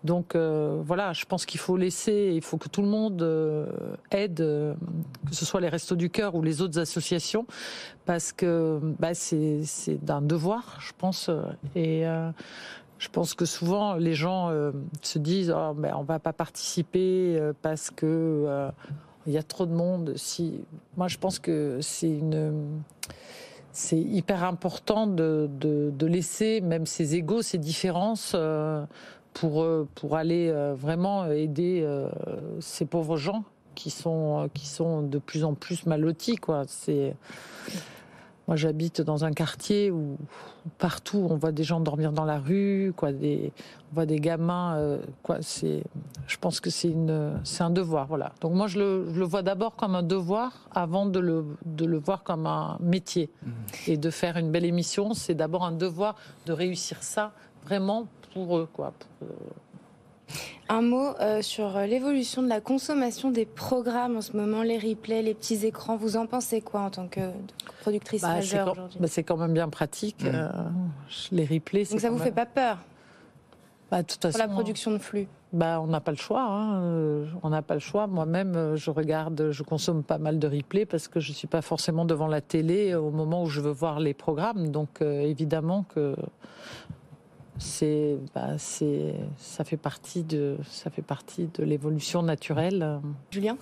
Donc 0.02 0.34
euh, 0.34 0.80
voilà, 0.82 1.12
je 1.12 1.26
pense 1.26 1.44
qu'il 1.44 1.60
faut 1.60 1.76
laisser, 1.76 2.32
il 2.34 2.40
faut 2.40 2.56
que 2.56 2.70
tout 2.70 2.80
le 2.80 2.88
monde 2.88 3.20
aide, 4.10 4.38
que 4.38 4.74
ce 5.30 5.44
soit 5.44 5.60
les 5.60 5.68
Restos 5.68 5.94
du 5.94 6.08
Cœur 6.08 6.34
ou 6.34 6.42
les 6.42 6.62
autres 6.62 6.78
associations, 6.78 7.46
parce 8.06 8.32
que 8.32 8.80
bah, 8.98 9.12
c'est 9.12 9.62
d'un 10.02 10.22
devoir, 10.22 10.78
je 10.80 10.92
pense. 10.96 11.30
Et 11.74 12.04
je 12.98 13.08
pense 13.10 13.34
que 13.34 13.44
souvent 13.44 13.96
les 13.96 14.14
gens 14.14 14.50
se 15.02 15.18
disent, 15.18 15.54
oh, 15.54 15.74
ben, 15.74 15.94
on 15.94 16.04
va 16.04 16.18
pas 16.18 16.32
participer 16.32 17.38
parce 17.60 17.90
que 17.90 18.70
il 19.26 19.32
y 19.32 19.38
a 19.38 19.42
trop 19.42 19.66
de 19.66 19.72
monde. 19.72 20.14
Si, 20.16 20.64
moi, 20.96 21.08
je 21.08 21.18
pense 21.18 21.38
que 21.38 21.78
c'est 21.82 22.20
hyper 23.92 24.44
important 24.44 25.06
de, 25.06 25.48
de, 25.50 26.06
laisser 26.06 26.60
même 26.60 26.86
ces 26.86 27.14
égaux, 27.14 27.42
ces 27.42 27.58
différences, 27.58 28.32
euh, 28.34 28.84
pour 29.32 29.62
euh, 29.62 29.88
pour 29.94 30.16
aller 30.16 30.48
euh, 30.48 30.74
vraiment 30.74 31.26
aider 31.26 31.86
ces 32.60 32.84
pauvres 32.84 33.16
gens 33.16 33.44
qui 33.74 33.90
sont 33.90 34.48
qui 34.54 34.66
sont 34.66 35.02
de 35.02 35.18
plus 35.18 35.44
en 35.44 35.54
plus 35.54 35.86
mal 35.86 36.00
lotis, 36.00 36.36
quoi. 36.36 36.64
C'est 36.66 37.14
moi, 38.50 38.56
j'habite 38.56 39.00
dans 39.00 39.24
un 39.24 39.30
quartier 39.30 39.92
où 39.92 40.16
partout 40.78 41.24
on 41.30 41.36
voit 41.36 41.52
des 41.52 41.62
gens 41.62 41.78
dormir 41.78 42.10
dans 42.10 42.24
la 42.24 42.40
rue, 42.40 42.92
quoi, 42.96 43.12
des, 43.12 43.52
on 43.92 43.94
voit 43.94 44.06
des 44.06 44.18
gamins, 44.18 44.74
euh, 44.74 44.98
quoi. 45.22 45.36
C'est, 45.40 45.84
je 46.26 46.36
pense 46.36 46.58
que 46.58 46.68
c'est 46.68 46.88
une, 46.88 47.38
c'est 47.44 47.62
un 47.62 47.70
devoir, 47.70 48.08
voilà. 48.08 48.32
Donc 48.40 48.54
moi, 48.54 48.66
je 48.66 48.80
le, 48.80 49.06
je 49.14 49.20
le 49.20 49.24
vois 49.24 49.42
d'abord 49.42 49.76
comme 49.76 49.94
un 49.94 50.02
devoir 50.02 50.66
avant 50.72 51.06
de 51.06 51.20
le, 51.20 51.46
de 51.64 51.84
le 51.84 51.98
voir 51.98 52.24
comme 52.24 52.48
un 52.48 52.76
métier 52.80 53.30
mmh. 53.40 53.50
et 53.86 53.96
de 53.96 54.10
faire 54.10 54.36
une 54.36 54.50
belle 54.50 54.64
émission. 54.64 55.14
C'est 55.14 55.34
d'abord 55.34 55.64
un 55.64 55.70
devoir 55.70 56.16
de 56.46 56.52
réussir 56.52 57.04
ça 57.04 57.30
vraiment 57.64 58.08
pour 58.34 58.58
eux, 58.58 58.68
quoi. 58.72 58.92
Pour, 59.20 59.28
euh, 59.28 59.32
un 60.68 60.82
mot 60.82 61.14
euh, 61.20 61.42
sur 61.42 61.76
euh, 61.76 61.86
l'évolution 61.86 62.42
de 62.42 62.48
la 62.48 62.60
consommation 62.60 63.30
des 63.30 63.44
programmes 63.44 64.16
en 64.16 64.20
ce 64.20 64.36
moment, 64.36 64.62
les 64.62 64.78
replays, 64.78 65.22
les 65.22 65.34
petits 65.34 65.66
écrans. 65.66 65.96
Vous 65.96 66.16
en 66.16 66.26
pensez 66.26 66.60
quoi 66.60 66.82
en 66.82 66.90
tant 66.90 67.08
que 67.08 67.20
productrice 67.80 68.22
bah, 68.22 68.34
majeure 68.34 68.72
aujourd'hui? 68.72 68.98
bah, 69.00 69.08
C'est 69.08 69.24
quand 69.24 69.36
même 69.36 69.52
bien 69.52 69.68
pratique. 69.68 70.22
Mmh. 70.24 70.30
Euh, 70.32 70.48
les 71.32 71.44
replays. 71.44 71.84
Donc 71.84 72.00
ça 72.00 72.10
vous 72.10 72.18
fait 72.18 72.30
pas 72.30 72.46
peur? 72.46 72.78
Bah, 73.90 74.04
toute 74.04 74.22
façon, 74.22 74.38
Pour 74.38 74.48
la 74.48 74.52
production 74.52 74.92
de 74.92 74.98
flux? 74.98 75.26
bah, 75.52 75.80
on 75.80 75.88
n'a 75.88 76.00
pas 76.00 76.12
le 76.12 76.16
choix. 76.16 76.46
Hein. 76.48 77.24
On 77.42 77.50
n'a 77.50 77.62
pas 77.62 77.74
le 77.74 77.80
choix. 77.80 78.06
Moi-même, 78.06 78.76
je 78.76 78.90
regarde, 78.92 79.50
je 79.50 79.62
consomme 79.64 80.04
pas 80.04 80.18
mal 80.18 80.38
de 80.38 80.46
replays 80.46 80.86
parce 80.86 81.08
que 81.08 81.18
je 81.18 81.32
suis 81.32 81.48
pas 81.48 81.62
forcément 81.62 82.04
devant 82.04 82.28
la 82.28 82.40
télé 82.40 82.94
au 82.94 83.10
moment 83.10 83.42
où 83.42 83.46
je 83.46 83.60
veux 83.60 83.72
voir 83.72 83.98
les 83.98 84.14
programmes. 84.14 84.68
Donc, 84.68 85.02
évidemment 85.02 85.84
que 85.92 86.14
c'est, 87.60 88.16
bah, 88.34 88.58
c'est, 88.58 89.14
ça 89.36 89.64
fait 89.64 89.76
partie 89.76 90.24
de, 90.24 90.56
ça 90.68 90.90
fait 90.90 91.02
partie 91.02 91.48
de 91.58 91.62
l'évolution 91.62 92.22
naturelle. 92.22 93.00
Julien? 93.30 93.56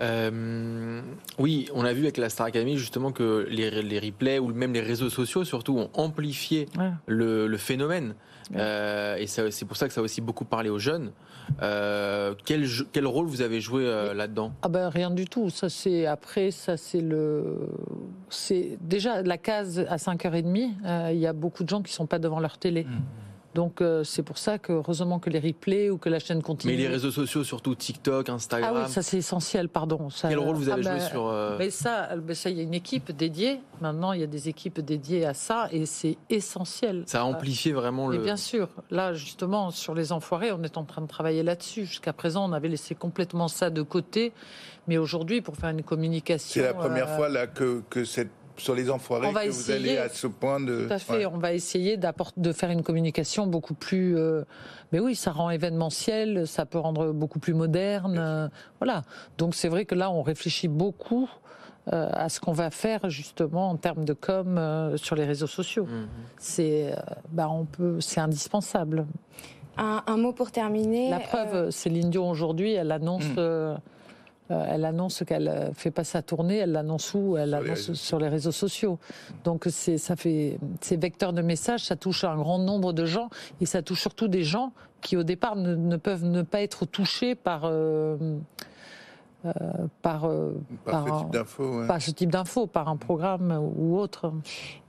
Euh, 0.00 1.02
Oui, 1.38 1.68
on 1.74 1.84
a 1.84 1.92
vu 1.92 2.02
avec 2.02 2.16
la 2.16 2.28
Star 2.30 2.46
Academy 2.46 2.76
justement 2.78 3.12
que 3.12 3.46
les, 3.50 3.82
les, 3.82 3.98
replays 4.00 4.38
ou 4.38 4.48
même 4.48 4.72
les 4.72 4.80
réseaux 4.80 5.10
sociaux 5.10 5.44
surtout 5.44 5.78
ont 5.78 5.90
amplifié 5.94 6.66
le, 7.06 7.46
le, 7.46 7.56
phénomène. 7.56 8.14
Euh, 8.54 9.16
et 9.16 9.26
c'est 9.26 9.64
pour 9.64 9.76
ça 9.76 9.88
que 9.88 9.94
ça 9.94 10.00
a 10.00 10.04
aussi 10.04 10.20
beaucoup 10.20 10.44
parlé 10.44 10.70
aux 10.70 10.78
jeunes. 10.78 11.10
Euh, 11.62 12.34
quel, 12.44 12.66
quel, 12.92 13.06
rôle 13.06 13.26
vous 13.26 13.42
avez 13.42 13.60
joué 13.60 13.84
là-dedans? 14.14 14.52
Ah 14.62 14.68
ben 14.68 14.88
rien 14.88 15.10
du 15.10 15.26
tout. 15.26 15.50
Ça 15.50 15.68
c'est 15.68 16.06
après, 16.06 16.50
ça 16.50 16.76
c'est 16.76 17.00
le, 17.00 17.68
c'est 18.28 18.78
déjà 18.80 19.22
la 19.22 19.38
case 19.38 19.84
à 19.88 19.96
5h30. 19.96 21.12
Il 21.12 21.18
y 21.18 21.26
a 21.26 21.32
beaucoup 21.32 21.64
de 21.64 21.68
gens 21.68 21.82
qui 21.82 21.92
sont 21.92 22.06
pas 22.06 22.18
devant 22.18 22.40
leur 22.40 22.58
télé. 22.58 22.84
Mmh. 22.84 23.00
Donc 23.56 23.80
euh, 23.80 24.04
c'est 24.04 24.22
pour 24.22 24.36
ça 24.36 24.58
que 24.58 24.74
heureusement 24.74 25.18
que 25.18 25.30
les 25.30 25.40
replays 25.40 25.88
ou 25.88 25.96
que 25.96 26.10
la 26.10 26.18
chaîne 26.18 26.42
continue. 26.42 26.74
Mais 26.74 26.78
les 26.78 26.88
réseaux 26.88 27.10
sociaux, 27.10 27.42
surtout 27.42 27.74
TikTok, 27.74 28.28
Instagram. 28.28 28.74
Ah 28.76 28.84
oui, 28.84 28.92
ça 28.92 29.00
c'est 29.00 29.16
essentiel, 29.16 29.70
pardon. 29.70 30.10
Ça, 30.10 30.28
Quel 30.28 30.38
rôle 30.38 30.56
vous 30.56 30.68
avez 30.68 30.86
ah 30.86 30.92
joué 30.92 31.00
bah, 31.00 31.08
sur 31.08 31.26
euh, 31.26 31.56
Mais 31.58 31.70
ça, 31.70 32.14
ben 32.16 32.36
ça, 32.36 32.50
il 32.50 32.58
y 32.58 32.60
a 32.60 32.64
une 32.64 32.74
équipe 32.74 33.12
dédiée. 33.12 33.60
Maintenant, 33.80 34.12
il 34.12 34.20
y 34.20 34.22
a 34.22 34.26
des 34.26 34.50
équipes 34.50 34.80
dédiées 34.80 35.24
à 35.24 35.32
ça 35.32 35.68
et 35.72 35.86
c'est 35.86 36.18
essentiel. 36.28 37.04
Ça 37.06 37.22
a 37.22 37.24
amplifié 37.24 37.72
vraiment 37.72 38.08
le. 38.08 38.18
bien 38.18 38.36
sûr, 38.36 38.68
là 38.90 39.14
justement 39.14 39.70
sur 39.70 39.94
les 39.94 40.12
enfoirés, 40.12 40.52
on 40.52 40.62
est 40.62 40.76
en 40.76 40.84
train 40.84 41.00
de 41.00 41.08
travailler 41.08 41.42
là-dessus. 41.42 41.86
Jusqu'à 41.86 42.12
présent, 42.12 42.46
on 42.46 42.52
avait 42.52 42.68
laissé 42.68 42.94
complètement 42.94 43.48
ça 43.48 43.70
de 43.70 43.80
côté, 43.80 44.34
mais 44.86 44.98
aujourd'hui, 44.98 45.40
pour 45.40 45.56
faire 45.56 45.70
une 45.70 45.82
communication, 45.82 46.60
C'est 46.60 46.66
la 46.66 46.74
première 46.74 47.08
euh, 47.08 47.16
fois 47.16 47.30
là 47.30 47.46
que, 47.46 47.80
que 47.88 48.04
cette, 48.04 48.28
sur 48.56 48.74
les 48.74 48.90
enfoirés 48.90 49.26
On 49.28 49.32
va 49.32 49.44
que 49.44 49.50
vous 49.50 49.58
essayer. 49.70 49.90
allez 49.90 49.98
à 49.98 50.08
ce 50.08 50.26
point 50.26 50.60
de. 50.60 50.86
Tout 50.86 50.92
à 50.92 50.98
fait. 50.98 51.12
Ouais. 51.18 51.26
On 51.26 51.38
va 51.38 51.52
essayer 51.52 51.96
de 51.98 52.52
faire 52.52 52.70
une 52.70 52.82
communication 52.82 53.46
beaucoup 53.46 53.74
plus. 53.74 54.16
euh, 54.16 54.44
mais 54.92 55.00
oui, 55.00 55.14
ça 55.14 55.32
rend 55.32 55.50
événementiel, 55.50 56.46
ça 56.46 56.64
peut 56.66 56.78
rendre 56.78 57.12
beaucoup 57.12 57.38
plus 57.38 57.54
moderne. 57.54 58.16
euh, 58.18 58.48
voilà. 58.80 59.02
Donc 59.38 59.54
c'est 59.54 59.68
vrai 59.68 59.84
que 59.84 59.94
là, 59.94 60.10
on 60.10 60.22
réfléchit 60.22 60.68
beaucoup 60.68 61.28
euh, 61.92 62.08
à 62.12 62.28
ce 62.28 62.40
qu'on 62.40 62.52
va 62.52 62.70
faire 62.70 63.10
justement 63.10 63.70
en 63.70 63.76
termes 63.76 64.04
de 64.04 64.12
com 64.12 64.56
euh, 64.58 64.96
sur 64.96 65.14
les 65.16 65.24
réseaux 65.24 65.46
sociaux. 65.46 65.84
Mhm. 65.86 66.08
C'est, 66.38 66.92
euh, 66.92 66.96
bah, 67.30 67.48
on 67.50 67.64
peut, 67.64 68.00
c'est 68.00 68.20
indispensable. 68.20 69.06
Un, 69.78 70.02
un 70.06 70.16
mot 70.16 70.32
pour 70.32 70.50
terminer. 70.50 71.10
La 71.10 71.20
preuve, 71.20 71.54
euh, 71.54 71.70
Céline 71.70 72.10
Dion 72.10 72.30
aujourd'hui, 72.30 72.72
elle 72.72 72.90
annonce. 72.92 73.24
Mm. 73.24 73.76
Euh, 74.50 74.64
elle 74.68 74.84
annonce 74.84 75.24
qu'elle 75.24 75.48
euh, 75.48 75.72
fait 75.72 75.90
pas 75.90 76.04
sa 76.04 76.22
tournée, 76.22 76.58
elle 76.58 76.72
l'annonce 76.72 77.14
où? 77.14 77.36
Elle 77.36 77.50
Sur 77.50 77.58
les 77.58 77.64
l'annonce 77.64 77.78
réseaux 77.78 77.94
sur 77.94 78.18
les 78.18 78.28
réseaux 78.28 78.52
sociaux. 78.52 78.98
Donc 79.44 79.66
c'est 79.70 79.98
ça 79.98 80.16
fait 80.16 80.58
c'est 80.80 81.00
vecteur 81.00 81.32
de 81.32 81.42
messages, 81.42 81.84
ça 81.84 81.96
touche 81.96 82.24
un 82.24 82.36
grand 82.36 82.58
nombre 82.58 82.92
de 82.92 83.04
gens 83.06 83.28
et 83.60 83.66
ça 83.66 83.82
touche 83.82 84.00
surtout 84.00 84.28
des 84.28 84.44
gens 84.44 84.72
qui 85.00 85.16
au 85.16 85.22
départ 85.22 85.56
ne, 85.56 85.74
ne 85.74 85.96
peuvent 85.96 86.24
ne 86.24 86.42
pas 86.42 86.62
être 86.62 86.86
touchés 86.86 87.34
par 87.34 87.62
euh, 87.64 88.16
euh, 89.44 89.50
par 90.02 90.24
euh, 90.24 90.52
Par 90.84 91.04
ce 91.04 91.08
par, 91.08 91.30
type 91.30 91.58
ouais. 91.58 91.86
par 91.86 92.02
ce 92.02 92.10
type 92.10 92.30
d'infos, 92.30 92.66
par 92.66 92.88
un 92.88 92.96
programme 92.96 93.56
ou 93.76 93.98
autre. 93.98 94.32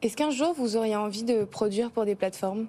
Est-ce 0.02 0.18
qu'un 0.18 0.32
jour 0.32 0.54
vous 0.58 0.78
auriez 0.78 0.96
envie 0.96 1.24
de 1.24 1.44
produire 1.44 1.92
pour 1.92 2.06
des 2.06 2.16
plateformes? 2.16 2.66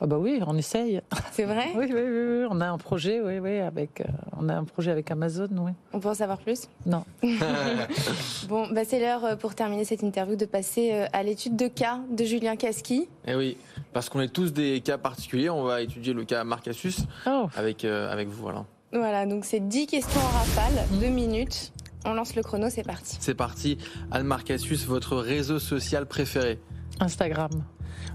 Ah 0.00 0.06
bah 0.06 0.18
oui, 0.18 0.40
on 0.46 0.56
essaye. 0.56 1.00
C'est 1.32 1.44
vrai 1.44 1.68
Oui, 1.76 1.86
oui, 1.88 1.94
oui, 1.94 2.02
oui, 2.42 2.46
on 2.50 2.60
a 2.60 2.66
un 2.68 2.78
projet, 2.78 3.20
oui, 3.20 3.38
oui, 3.38 3.58
avec 3.58 4.00
euh, 4.00 4.04
on 4.38 4.48
a 4.48 4.54
un 4.54 4.64
projet 4.64 4.90
avec 4.90 5.10
Amazon, 5.10 5.48
oui. 5.60 5.72
On 5.92 6.00
peut 6.00 6.08
en 6.08 6.14
savoir 6.14 6.38
plus? 6.38 6.68
Non. 6.86 7.04
Bon, 8.48 8.66
bah 8.72 8.82
c'est 8.84 9.00
l'heure 9.00 9.24
euh, 9.24 9.36
pour 9.36 9.54
terminer 9.54 9.84
cette 9.84 10.02
interview 10.02 10.36
de 10.36 10.44
passer 10.46 10.90
euh, 10.92 11.06
à 11.12 11.22
l'étude 11.22 11.56
de 11.56 11.68
cas 11.68 12.00
de 12.10 12.24
Julien 12.24 12.56
Casqui. 12.56 13.08
Eh 13.26 13.34
oui, 13.34 13.56
parce 13.92 14.08
qu'on 14.08 14.20
est 14.20 14.32
tous 14.32 14.52
des 14.52 14.80
cas 14.80 14.98
particuliers. 14.98 15.50
On 15.50 15.64
va 15.64 15.82
étudier 15.82 16.12
le 16.14 16.24
cas 16.24 16.44
Marcassus 16.44 16.94
Oh. 17.26 17.48
avec, 17.56 17.84
euh, 17.84 18.10
avec 18.12 18.28
vous. 18.28 18.42
Voilà. 18.42 18.64
Voilà, 18.92 19.26
donc 19.26 19.44
c'est 19.44 19.60
10 19.60 19.86
questions 19.86 20.20
en 20.20 20.38
rafale. 20.38 20.86
2 21.00 21.08
minutes. 21.08 21.72
On 22.06 22.14
lance 22.14 22.36
le 22.36 22.42
chrono, 22.42 22.68
c'est 22.70 22.84
parti. 22.84 23.16
C'est 23.20 23.34
parti. 23.34 23.76
Anne 24.10 24.24
Marcassus, 24.24 24.78
votre 24.86 25.16
réseau 25.16 25.58
social 25.58 26.06
préféré? 26.06 26.58
Instagram, 27.00 27.50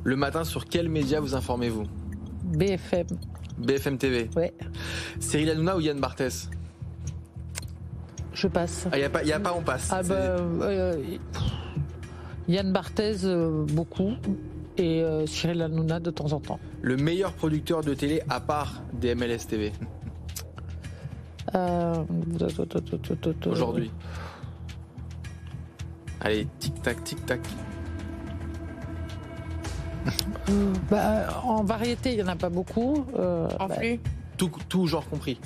Le 0.04 0.16
matin, 0.16 0.44
sur 0.44 0.66
quel 0.66 0.90
média 0.90 1.20
vous 1.20 1.36
informez-vous? 1.36 1.84
BFM, 2.44 3.08
BFM 3.58 3.98
TV. 3.98 4.30
ouais, 4.36 4.54
Cyril 5.20 5.50
Hanouna 5.52 5.78
ou 5.78 5.82
Yann 5.82 6.00
Barthès? 6.00 6.50
Je 8.34 8.48
passe. 8.48 8.86
Ah, 8.92 8.96
il 8.98 9.00
n'y 9.00 9.06
a, 9.06 9.10
pas- 9.10 9.24
y 9.24 9.32
a 9.32 9.40
pas, 9.40 9.54
on 9.58 9.62
passe. 9.62 9.90
Ah 9.92 10.02
bah, 10.04 10.16
euh, 10.16 11.02
Yann 12.48 12.72
Barthez, 12.74 13.18
euh, 13.26 13.64
beaucoup, 13.72 14.12
et 14.78 15.02
euh, 15.04 15.26
Cyril 15.28 15.62
Hanouna 15.62 16.00
de 16.00 16.10
temps 16.12 16.34
en 16.34 16.40
temps. 16.40 16.60
Le 16.82 16.98
meilleur 16.98 17.32
producteur 17.34 17.82
de 17.82 17.94
télé 17.94 18.22
à 18.30 18.40
part 18.42 18.82
des 18.94 19.14
MLS 19.16 19.46
TV 19.48 19.72
Euh, 21.56 21.94
aujourd'hui. 23.46 23.92
Allez, 26.22 26.48
tic-tac, 26.60 27.04
tic-tac. 27.04 27.40
Bah, 30.90 31.42
en 31.44 31.64
variété, 31.64 32.12
il 32.12 32.18
n'y 32.18 32.24
en 32.24 32.28
a 32.28 32.36
pas 32.36 32.50
beaucoup. 32.50 33.06
euh, 33.18 33.48
En 33.60 33.68
bah, 33.68 33.76
flux 33.76 34.00
Tout, 34.38 34.52
tout 34.70 34.88
genre 34.88 35.08
compris. 35.10 35.40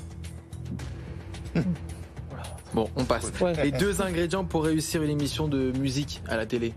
Bon, 2.73 2.89
on 2.95 3.05
passe. 3.05 3.31
ouais. 3.41 3.63
Les 3.63 3.71
deux 3.71 4.01
ingrédients 4.01 4.43
pour 4.45 4.63
réussir 4.65 5.01
une 5.01 5.09
émission 5.09 5.47
de 5.47 5.71
musique 5.79 6.21
à 6.27 6.37
la 6.37 6.45
télé. 6.45 6.73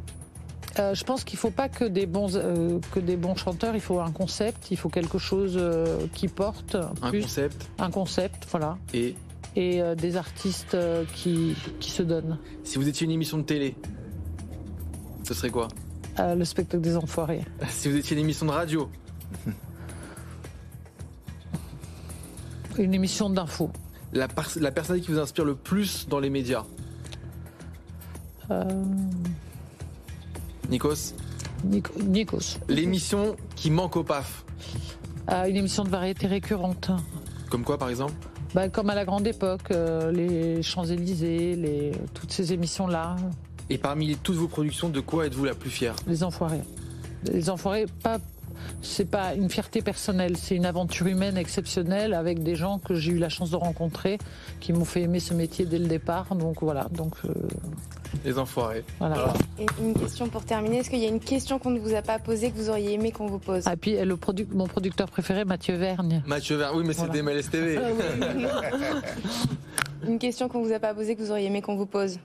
Euh, 0.78 0.94
je 0.94 1.02
pense 1.04 1.24
qu'il 1.24 1.36
ne 1.36 1.40
faut 1.40 1.50
pas 1.50 1.68
que 1.68 1.84
des, 1.84 2.06
bons, 2.06 2.36
euh, 2.36 2.78
que 2.92 3.00
des 3.00 3.16
bons 3.16 3.34
chanteurs, 3.34 3.74
il 3.74 3.80
faut 3.80 3.98
un 4.00 4.12
concept, 4.12 4.70
il 4.70 4.76
faut 4.76 4.88
quelque 4.88 5.18
chose 5.18 5.54
euh, 5.56 6.06
qui 6.14 6.28
porte, 6.28 6.76
Un 7.02 7.10
plus, 7.10 7.22
concept 7.22 7.68
un 7.80 7.90
concept, 7.90 8.46
voilà, 8.50 8.78
et 8.94 9.16
et 9.56 9.82
euh, 9.82 9.96
des 9.96 10.16
artistes 10.16 10.74
euh, 10.74 11.04
qui, 11.12 11.56
qui 11.80 11.90
se 11.90 12.04
donnent. 12.04 12.38
si 12.62 12.78
vous 12.78 12.86
étiez 12.88 13.04
une 13.04 13.10
émission 13.10 13.36
de 13.36 13.42
télé, 13.42 13.74
ce 15.24 15.34
serait 15.34 15.50
quoi? 15.50 15.66
Euh, 16.18 16.34
le 16.34 16.44
spectacle 16.44 16.82
des 16.82 16.96
enfoirés. 16.96 17.44
Si 17.68 17.88
vous 17.88 17.96
étiez 17.96 18.16
une 18.16 18.22
émission 18.24 18.46
de 18.46 18.50
radio, 18.50 18.90
Une 22.78 22.94
émission 22.94 23.28
d'info. 23.30 23.70
la, 24.12 24.28
personne 24.28 25.00
qui 25.00 25.10
vous 25.12 25.18
inspire 25.18 25.44
le 25.44 25.54
plus 25.54 26.08
dans 26.08 26.18
les 26.20 26.30
médias 26.30 26.64
Euh, 28.50 28.64
Nikos 30.70 31.14
Nico- 31.64 31.92
Nikos. 32.02 32.58
L'émission 32.68 33.36
qui 33.54 33.70
manque 33.70 33.96
au 33.96 34.02
PAF. 34.04 34.44
Euh, 35.30 35.44
une 35.44 35.56
émission 35.56 35.84
de 35.84 35.90
variété 35.90 36.26
récurrente. 36.26 36.90
Comme 37.50 37.64
quoi, 37.64 37.76
par 37.76 37.90
exemple 37.90 38.14
Bah, 38.54 38.68
comme 38.70 38.88
à 38.90 38.94
la 38.94 39.04
grande 39.04 39.26
époque, 39.26 39.70
euh, 39.72 40.10
les 40.10 40.62
Champs-Élysées, 40.62 41.54
les, 41.56 41.92
toutes 42.14 42.32
ces 42.32 42.52
émissions-là, 42.54 43.16
Et 43.70 43.78
parmi 43.78 44.16
toutes 44.16 44.36
vos 44.36 44.48
productions, 44.48 44.88
de 44.88 45.00
quoi 45.00 45.26
êtes-vous 45.26 45.44
la 45.44 45.54
plus 45.54 45.70
fière? 45.70 45.94
Les 46.06 46.24
enfoirés. 46.24 46.60
Les 47.32 47.48
enfoirés, 47.50 47.86
pas, 48.02 48.18
c'est 48.82 49.08
pas 49.08 49.34
une 49.34 49.48
fierté 49.48 49.80
personnelle, 49.80 50.36
c'est 50.36 50.56
une 50.56 50.66
aventure 50.66 51.06
humaine 51.06 51.36
exceptionnelle 51.36 52.12
avec 52.14 52.42
des 52.42 52.56
gens 52.56 52.78
que 52.78 52.94
j'ai 52.94 53.12
eu 53.12 53.18
la 53.18 53.28
chance 53.28 53.50
de 53.50 53.56
rencontrer, 53.56 54.18
qui 54.58 54.72
m'ont 54.72 54.84
fait 54.84 55.02
aimer 55.02 55.20
ce 55.20 55.34
métier 55.34 55.66
dès 55.66 55.78
le 55.78 55.86
départ. 55.86 56.34
Donc 56.34 56.62
voilà, 56.62 56.88
donc 56.90 57.14
euh, 57.26 57.32
Les 58.24 58.38
enfoirés. 58.38 58.82
voilà. 58.98 59.34
Et 59.60 59.66
une 59.80 59.94
question 59.94 60.28
pour 60.28 60.44
terminer. 60.44 60.78
Est-ce 60.78 60.90
qu'il 60.90 60.98
y 60.98 61.04
a 61.06 61.08
une 61.08 61.20
question 61.20 61.58
qu'on 61.60 61.70
ne 61.70 61.78
vous 61.78 61.94
a 61.94 62.02
pas 62.02 62.18
posée 62.18 62.50
que 62.50 62.56
vous 62.56 62.70
auriez 62.70 62.94
aimé 62.94 63.12
qu'on 63.12 63.26
vous 63.28 63.38
pose? 63.38 63.62
Ah, 63.66 63.76
puis 63.76 63.96
le 64.02 64.16
produc- 64.16 64.52
mon 64.52 64.66
producteur 64.66 65.08
préféré, 65.08 65.44
Mathieu 65.44 65.76
Vergne. 65.76 66.22
Mathieu 66.26 66.56
Ver, 66.56 66.72
oui, 66.74 66.82
mais 66.84 66.92
c'est 66.94 67.08
des 67.10 67.22
MLS 67.22 67.48
TV. 67.50 67.78
Une 70.08 70.18
question 70.18 70.48
qu'on 70.48 70.62
vous 70.64 70.72
a 70.72 70.78
pas 70.80 70.92
posée 70.94 71.14
que 71.14 71.20
vous 71.22 71.30
auriez 71.30 71.46
aimé 71.46 71.60
qu'on 71.62 71.76
vous 71.76 71.86
pose? 71.86 72.18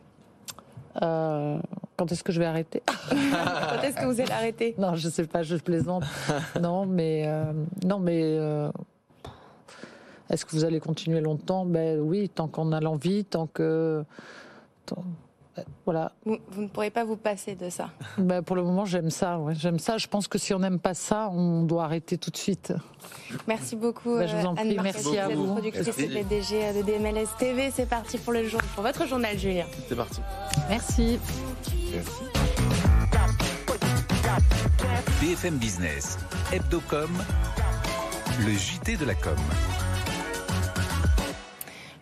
Euh, 1.02 1.58
quand 1.98 2.12
est-ce 2.12 2.24
que 2.24 2.32
je 2.32 2.40
vais 2.40 2.46
arrêter 2.46 2.82
Quand 3.10 3.82
est-ce 3.84 3.96
que 3.98 4.06
vous 4.06 4.20
allez 4.22 4.32
arrêter 4.32 4.76
Non, 4.78 4.96
je 4.96 5.10
sais 5.10 5.26
pas, 5.28 5.44
je 5.44 5.56
plaisante. 5.58 6.04
non, 6.62 6.86
mais 6.86 7.24
euh, 7.28 7.52
non, 7.86 8.00
mais 8.00 8.22
euh, 8.24 8.70
est-ce 10.30 10.46
que 10.46 10.52
vous 10.52 10.64
allez 10.66 10.80
continuer 10.80 11.22
longtemps? 11.22 11.66
Ben 11.66 12.00
oui, 12.00 12.30
tant 12.30 12.48
qu'on 12.48 12.72
a 12.72 12.80
l'envie, 12.80 13.26
tant 13.26 13.48
que 13.48 14.04
tant- 14.86 15.04
voilà. 15.86 16.12
vous, 16.26 16.38
vous 16.52 16.62
ne 16.64 16.68
pourrez 16.68 16.90
pas 16.90 17.04
vous 17.04 17.16
passer 17.18 17.56
de 17.56 17.70
ça. 17.70 17.90
Ben, 18.18 18.42
pour 18.42 18.56
le 18.56 18.64
moment, 18.64 18.86
j'aime 18.86 19.10
ça. 19.10 19.38
ouais, 19.40 19.54
j'aime 19.56 19.80
ça. 19.80 19.98
Je 19.98 20.08
pense 20.08 20.28
que 20.28 20.38
si 20.38 20.54
on 20.54 20.60
n'aime 20.60 20.80
pas 20.80 20.94
ça, 20.94 21.30
on 21.32 21.64
doit 21.64 21.84
arrêter 21.86 22.18
tout 22.18 22.32
de 22.32 22.38
suite. 22.38 22.74
Merci 23.48 23.76
beaucoup, 23.76 24.16
Bah, 24.18 24.26
je 24.28 24.36
vous 24.36 24.46
en 24.46 24.52
euh, 24.54 24.56
prie, 24.56 24.78
Anne 24.78 24.84
merci 24.84 25.18
à 25.18 25.30
vous 25.30 25.46
productrice 25.54 25.86
Merci. 25.86 26.04
et 26.04 26.08
PDG 26.24 26.74
de 26.74 26.82
DMLS 26.82 27.28
TV. 27.38 27.72
C'est 27.72 27.88
parti 27.88 28.18
pour, 28.18 28.34
le 28.34 28.48
jour, 28.48 28.60
pour 28.74 28.84
votre 28.84 29.06
journal, 29.08 29.38
Julien. 29.38 29.66
C'est 29.88 29.96
parti. 29.96 30.22
Merci. 30.70 31.20
BFM 35.22 35.58
Business, 35.58 36.18
Hebdocom, 36.52 37.10
le 38.46 38.52
JT 38.52 38.98
de 38.98 39.06
la 39.06 39.16
com. 39.16 39.36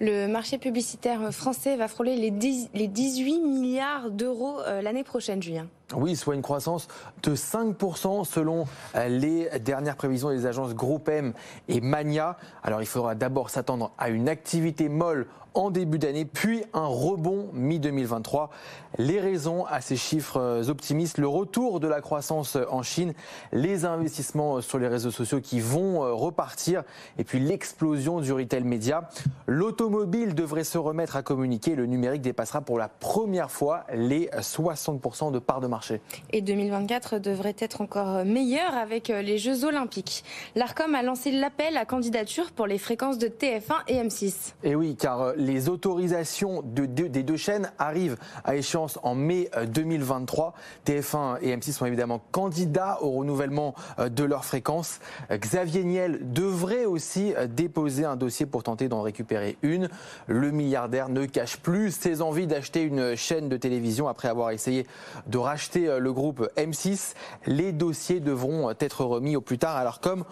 Le 0.06 0.28
marché 0.28 0.58
publicitaire 0.58 1.34
français 1.34 1.78
va 1.78 1.88
frôler 1.88 2.18
les, 2.18 2.30
10 2.30 2.72
les 2.74 2.90
18 2.90 3.40
milliards 3.40 4.12
d'euros 4.12 4.60
euh, 4.60 4.82
l'année 4.82 5.06
prochaine, 5.06 5.42
Julien. 5.42 5.68
Oui, 5.96 6.18
soit 6.18 6.36
une 6.36 6.42
croissance 6.42 6.90
de 7.22 7.34
5% 7.34 8.26
selon 8.26 8.66
euh, 8.96 9.08
les 9.08 9.48
dernières 9.62 9.96
prévisions 9.96 10.30
des 10.30 10.46
agences 10.46 10.74
Groupe 10.74 11.08
M 11.08 11.32
et 11.70 11.80
Mania. 11.80 12.36
Alors 12.64 12.82
il 12.82 12.86
faudra 12.86 13.16
d'abord 13.16 13.50
s'attendre 13.50 13.94
à 13.98 14.10
une 14.10 14.28
activité 14.28 14.90
molle 14.90 15.26
en 15.54 15.70
début 15.70 16.00
d'année, 16.00 16.26
puis 16.26 16.64
un 16.74 16.86
rebond 16.86 17.50
mi-2023. 17.54 18.50
Les 18.98 19.20
raisons 19.20 19.66
à 19.66 19.82
ces 19.82 19.98
chiffres 19.98 20.38
euh, 20.40 20.70
optimistes, 20.70 21.18
le 21.18 21.28
retour 21.28 21.80
de 21.80 21.88
la 21.88 22.02
croissance 22.02 22.58
en 22.70 22.84
Chine, 22.84 23.14
les 23.52 23.86
investissements 23.86 24.62
sur 24.62 24.80
les 24.80 24.88
réseaux 24.88 25.12
sociaux 25.12 25.42
qui 25.42 25.60
vont 25.60 26.04
euh, 26.04 26.14
repartir, 26.14 26.84
et 27.18 27.24
puis 27.24 27.40
l'explosion 27.40 28.22
du 28.22 28.32
retail 28.32 28.64
média. 28.64 29.10
L'automobile 29.48 30.34
devrait 30.34 30.64
se 30.64 30.78
remettre 30.78 31.16
à 31.16 31.24
communiquer, 31.24 31.76
le 31.76 31.86
numérique 31.86 32.22
dépassera 32.22 32.62
pour 32.62 32.78
la 32.78 32.88
première 32.88 33.52
fois 33.52 33.86
les 33.94 34.28
60% 34.28 35.32
de 35.32 35.40
part 35.40 35.60
de 35.60 35.68
marché. 35.68 35.74
marché. 35.74 36.02
Et 36.32 36.42
2024 36.42 37.20
devrait 37.20 37.56
être 37.58 37.82
encore 37.82 38.24
meilleur 38.26 38.76
avec 38.76 39.08
les 39.08 39.38
Jeux 39.38 39.66
Olympiques. 39.66 40.24
L'ARCOM 40.56 40.94
a 40.94 41.02
lancé 41.02 41.32
l'appel 41.32 41.78
à 41.78 41.86
candidature 41.86 42.52
pour 42.52 42.68
les 42.68 42.78
fréquences 42.78 43.18
de 43.18 43.28
TF1 43.28 43.82
et 43.88 43.96
M6. 43.96 44.54
Et 44.64 44.76
oui, 44.76 44.96
car 44.96 45.34
les 45.46 45.70
autorisations 45.70 46.62
de, 46.64 46.86
des 46.86 47.24
deux 47.24 47.38
chaînes 47.38 47.72
arrivent 47.78 48.18
à 48.44 48.56
échéance 48.56 49.00
en 49.04 49.16
mai 49.16 49.50
2023. 49.68 50.54
TF1 50.86 51.38
et 51.42 51.56
M6 51.56 51.74
sont 51.74 51.86
évidemment 51.86 52.22
candidats 52.32 52.98
au 53.02 53.12
renouvellement 53.12 53.76
de 54.00 54.24
leurs 54.24 54.46
fréquences. 54.46 55.00
Xavier 55.32 55.84
Niel 55.84 56.20
devrait 56.34 56.86
aussi 56.86 57.34
déposer 57.50 58.06
un 58.06 58.16
dossier 58.16 58.46
pour 58.46 58.64
tenter 58.64 58.88
d'en 58.88 59.02
récupérer 59.02 59.58
une. 59.62 59.90
Le 60.28 60.52
milliardaire 60.52 61.10
ne 61.10 61.26
cache 61.26 61.58
plus 61.58 61.92
ses 61.92 62.22
envies 62.22 62.48
d'acheter 62.48 62.82
une 62.84 63.16
chaîne 63.16 63.50
de 63.50 63.58
télévision 63.58 64.08
après 64.08 64.28
avoir 64.28 64.52
essayé 64.52 64.88
de 65.28 65.38
racheter 65.38 66.00
le 66.00 66.14
groupe 66.14 66.50
M6. 66.58 67.14
Les 67.46 67.72
dossiers 67.72 68.20
devront 68.20 68.72
être 68.80 69.06
remis 69.06 69.36
au 69.36 69.42
plus 69.42 69.58
tard. 69.58 69.76
Alors 69.76 70.00
comme 70.00 70.24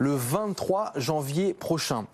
le 0.00 0.14
23 0.14 0.92
janvier 0.96 1.52
prochain. 1.52 2.06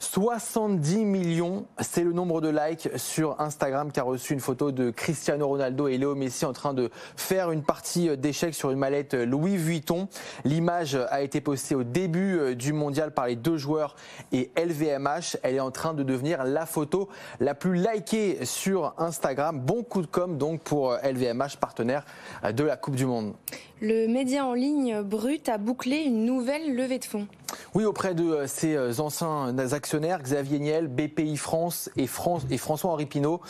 70 0.00 1.04
millions, 1.04 1.66
c'est 1.78 2.02
le 2.02 2.12
nombre 2.12 2.40
de 2.40 2.48
likes 2.48 2.88
sur 2.96 3.40
Instagram 3.40 3.92
qui 3.92 4.00
a 4.00 4.02
reçu 4.02 4.32
une 4.32 4.40
photo 4.40 4.72
de 4.72 4.90
Cristiano 4.90 5.46
Ronaldo 5.46 5.86
et 5.86 5.98
Léo 5.98 6.16
Messi 6.16 6.44
en 6.44 6.52
train 6.52 6.74
de 6.74 6.90
faire 7.16 7.52
une 7.52 7.62
partie 7.62 8.16
d'échecs 8.16 8.56
sur 8.56 8.72
une 8.72 8.78
mallette 8.80 9.14
Louis 9.14 9.56
Vuitton. 9.56 10.08
L'image 10.44 10.96
a 11.10 11.22
été 11.22 11.40
postée 11.40 11.76
au 11.76 11.84
début 11.84 12.56
du 12.56 12.72
mondial 12.72 13.14
par 13.14 13.28
les 13.28 13.36
deux 13.36 13.56
joueurs 13.56 13.94
et 14.32 14.50
LVMH. 14.56 15.36
Elle 15.44 15.54
est 15.54 15.60
en 15.60 15.70
train 15.70 15.94
de 15.94 16.02
devenir 16.02 16.42
la 16.42 16.66
photo 16.66 17.08
la 17.38 17.54
plus 17.54 17.74
likée 17.76 18.44
sur 18.44 18.94
Instagram. 18.98 19.60
Bon 19.60 19.84
coup 19.84 20.02
de 20.02 20.08
com 20.08 20.38
donc 20.38 20.62
pour 20.62 20.94
LVMH, 21.04 21.58
partenaire 21.60 22.04
de 22.52 22.64
la 22.64 22.76
Coupe 22.76 22.96
du 22.96 23.06
Monde. 23.06 23.34
Le 23.80 24.08
média 24.08 24.44
en 24.44 24.54
ligne 24.54 25.02
Brut 25.02 25.48
a 25.48 25.56
bouclé 25.56 25.98
une 25.98 26.24
nouvelle 26.24 26.74
levée 26.74 26.98
de 26.98 27.04
fonds. 27.04 27.28
Oui, 27.74 27.84
auprès 27.84 28.14
de 28.14 28.46
ses 28.46 29.00
anciens 29.00 29.56
actionnaires, 29.72 30.22
Xavier 30.22 30.58
Niel, 30.58 30.88
BPI 30.88 31.36
France 31.36 31.90
et, 31.96 32.06
François-Henri 32.06 33.06
Pinault. 33.06 33.40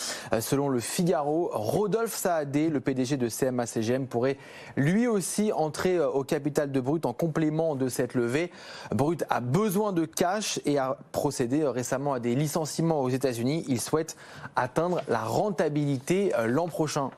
Selon 0.40 0.68
le 0.68 0.80
Figaro, 0.80 1.50
Rodolphe 1.52 2.14
Saadé, 2.14 2.68
le 2.68 2.80
PDG 2.80 3.16
de 3.16 3.28
CMA-CGM, 3.28 4.06
pourrait 4.06 4.36
lui 4.76 5.06
aussi 5.06 5.52
entrer 5.52 5.98
au 6.00 6.24
capital 6.24 6.72
de 6.72 6.80
Brut 6.80 7.06
en 7.06 7.12
complément 7.12 7.76
de 7.76 7.88
cette 7.88 8.14
levée. 8.14 8.50
Brut 8.92 9.24
a 9.30 9.40
besoin 9.40 9.92
de 9.92 10.04
cash 10.04 10.60
et 10.64 10.78
a 10.78 10.98
procédé 11.12 11.66
récemment 11.66 12.12
à 12.12 12.20
des 12.20 12.34
licenciements 12.34 13.00
aux 13.00 13.10
États-Unis. 13.10 13.64
Il 13.68 13.80
souhaite 13.80 14.16
atteindre 14.56 15.02
la 15.08 15.20
rentabilité 15.20 16.32
l'an 16.46 16.68
prochain. 16.68 17.10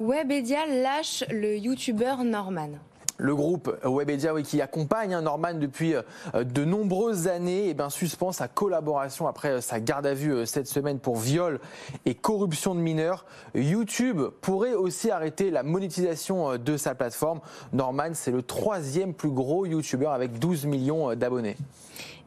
Webedia 0.00 0.66
lâche 0.66 1.24
le 1.30 1.56
youtubeur 1.56 2.24
Norman 2.24 2.70
le 3.16 3.34
groupe 3.34 3.74
Webedia 3.84 4.32
qui 4.42 4.60
accompagne 4.60 5.18
Norman 5.20 5.54
depuis 5.54 5.94
de 6.34 6.64
nombreuses 6.64 7.28
années 7.28 7.68
et 7.68 7.74
ben, 7.74 7.90
suspend 7.90 8.32
sa 8.32 8.48
collaboration 8.48 9.28
après 9.28 9.60
sa 9.60 9.80
garde 9.80 10.06
à 10.06 10.14
vue 10.14 10.46
cette 10.46 10.66
semaine 10.66 10.98
pour 10.98 11.16
viol 11.16 11.60
et 12.06 12.14
corruption 12.14 12.74
de 12.74 12.80
mineurs. 12.80 13.24
YouTube 13.54 14.20
pourrait 14.40 14.74
aussi 14.74 15.10
arrêter 15.10 15.50
la 15.50 15.62
monétisation 15.62 16.58
de 16.58 16.76
sa 16.76 16.94
plateforme. 16.94 17.40
Norman, 17.72 18.10
c'est 18.14 18.32
le 18.32 18.42
troisième 18.42 19.14
plus 19.14 19.30
gros 19.30 19.66
YouTuber 19.66 20.06
avec 20.06 20.38
12 20.38 20.66
millions 20.66 21.14
d'abonnés. 21.14 21.56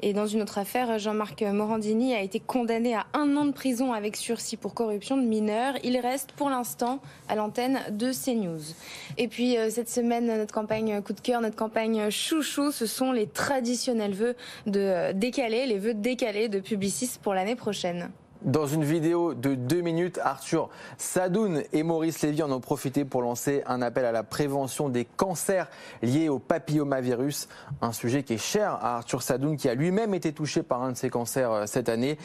Et 0.01 0.13
dans 0.13 0.27
une 0.27 0.41
autre 0.41 0.57
affaire, 0.57 0.99
Jean-Marc 0.99 1.41
Morandini 1.41 2.13
a 2.13 2.21
été 2.21 2.39
condamné 2.39 2.95
à 2.95 3.07
un 3.13 3.35
an 3.35 3.45
de 3.45 3.51
prison 3.51 3.93
avec 3.93 4.15
sursis 4.15 4.57
pour 4.57 4.73
corruption 4.73 5.17
de 5.17 5.23
mineurs. 5.23 5.73
Il 5.83 5.97
reste 5.97 6.31
pour 6.33 6.49
l'instant 6.49 6.99
à 7.27 7.35
l'antenne 7.35 7.79
de 7.91 8.11
CNews. 8.11 8.73
Et 9.17 9.27
puis 9.27 9.57
cette 9.69 9.89
semaine, 9.89 10.27
notre 10.27 10.53
campagne 10.53 11.01
coup 11.01 11.13
de 11.13 11.21
cœur, 11.21 11.41
notre 11.41 11.55
campagne 11.55 12.09
chouchou, 12.09 12.71
ce 12.71 12.85
sont 12.85 13.11
les 13.11 13.27
traditionnels 13.27 14.13
vœux 14.13 14.35
de 14.65 15.11
décalés, 15.13 15.65
les 15.65 15.79
vœux 15.79 15.93
décalés 15.93 16.47
de 16.47 16.59
Publicis 16.59 17.17
pour 17.21 17.33
l'année 17.33 17.55
prochaine. 17.55 18.09
Dans 18.43 18.67
une 18.67 18.83
vidéo 18.83 19.33
de 19.33 19.55
deux 19.55 19.81
minutes, 19.81 20.19
Arthur 20.23 20.69
Sadoun 20.97 21.63
et 21.73 21.83
Maurice 21.83 22.21
Lévy 22.21 22.43
en 22.43 22.51
ont 22.51 22.59
profité 22.59 23.03
pour 23.03 23.21
lancer 23.21 23.63
un 23.65 23.81
appel 23.81 24.05
à 24.05 24.11
la 24.11 24.23
prévention 24.23 24.89
des 24.89 25.05
cancers 25.05 25.67
liés 26.01 26.29
au 26.29 26.37
papillomavirus, 26.39 27.47
un 27.81 27.91
sujet 27.91 28.23
qui 28.23 28.33
est 28.33 28.37
cher 28.37 28.73
à 28.73 28.97
Arthur 28.97 29.23
Sadoun 29.23 29.57
qui 29.57 29.69
a 29.69 29.73
lui-même 29.73 30.13
été 30.13 30.33
touché 30.33 30.61
par 30.61 30.83
un 30.83 30.91
de 30.91 30.97
ces 30.97 31.09
cancers 31.09 31.67
cette 31.67 31.89
année. 31.89 32.17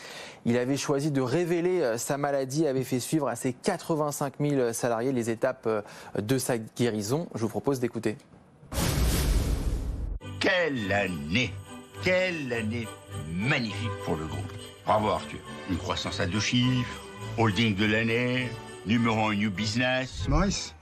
Il 0.44 0.58
avait 0.58 0.76
choisi 0.76 1.10
de 1.10 1.20
révéler 1.20 1.96
sa 1.96 2.18
maladie 2.18 2.66
avait 2.66 2.84
fait 2.84 3.00
suivre 3.00 3.28
à 3.28 3.36
ses 3.36 3.52
85 3.52 4.34
000 4.40 4.72
salariés 4.72 5.12
les 5.12 5.30
étapes 5.30 5.68
de 6.16 6.38
sa 6.38 6.58
guérison. 6.58 7.28
Je 7.34 7.42
vous 7.42 7.48
propose 7.48 7.80
d'écouter. 7.80 8.16
Quelle 10.40 10.92
année 10.92 11.52
Quelle 12.02 12.52
année 12.52 12.86
magnifique 13.32 13.90
pour 14.04 14.16
le 14.16 14.26
groupe 14.26 14.61
Bravo 14.84 15.10
Arthur. 15.10 15.38
Une 15.70 15.76
croissance 15.76 16.20
à 16.20 16.26
deux 16.26 16.40
chiffres, 16.40 17.02
holding 17.38 17.74
de 17.76 17.86
l'année, 17.86 18.50
numéro 18.86 19.28
un 19.28 19.34
new 19.34 19.50
business. 19.50 20.28
Maurice, 20.28 20.74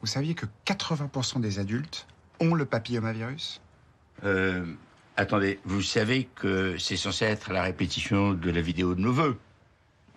vous 0.00 0.06
saviez 0.06 0.34
que 0.34 0.46
80% 0.66 1.40
des 1.40 1.58
adultes 1.58 2.06
ont 2.40 2.54
le 2.54 2.64
papillomavirus? 2.64 3.60
Euh. 4.24 4.64
Attendez, 5.16 5.60
vous 5.66 5.82
savez 5.82 6.24
que 6.34 6.78
c'est 6.78 6.96
censé 6.96 7.26
être 7.26 7.52
la 7.52 7.62
répétition 7.62 8.32
de 8.32 8.50
la 8.50 8.62
vidéo 8.62 8.94
de 8.94 9.00
nos 9.00 9.12
voeux. 9.12 9.38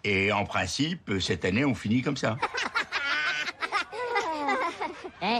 Et 0.05 0.31
en 0.31 0.45
principe, 0.45 1.11
cette 1.19 1.43
année, 1.43 1.65
on 1.65 1.75
finit 1.75 2.01
comme 2.01 2.17
ça. 2.17 2.37
Eh, 5.21 5.39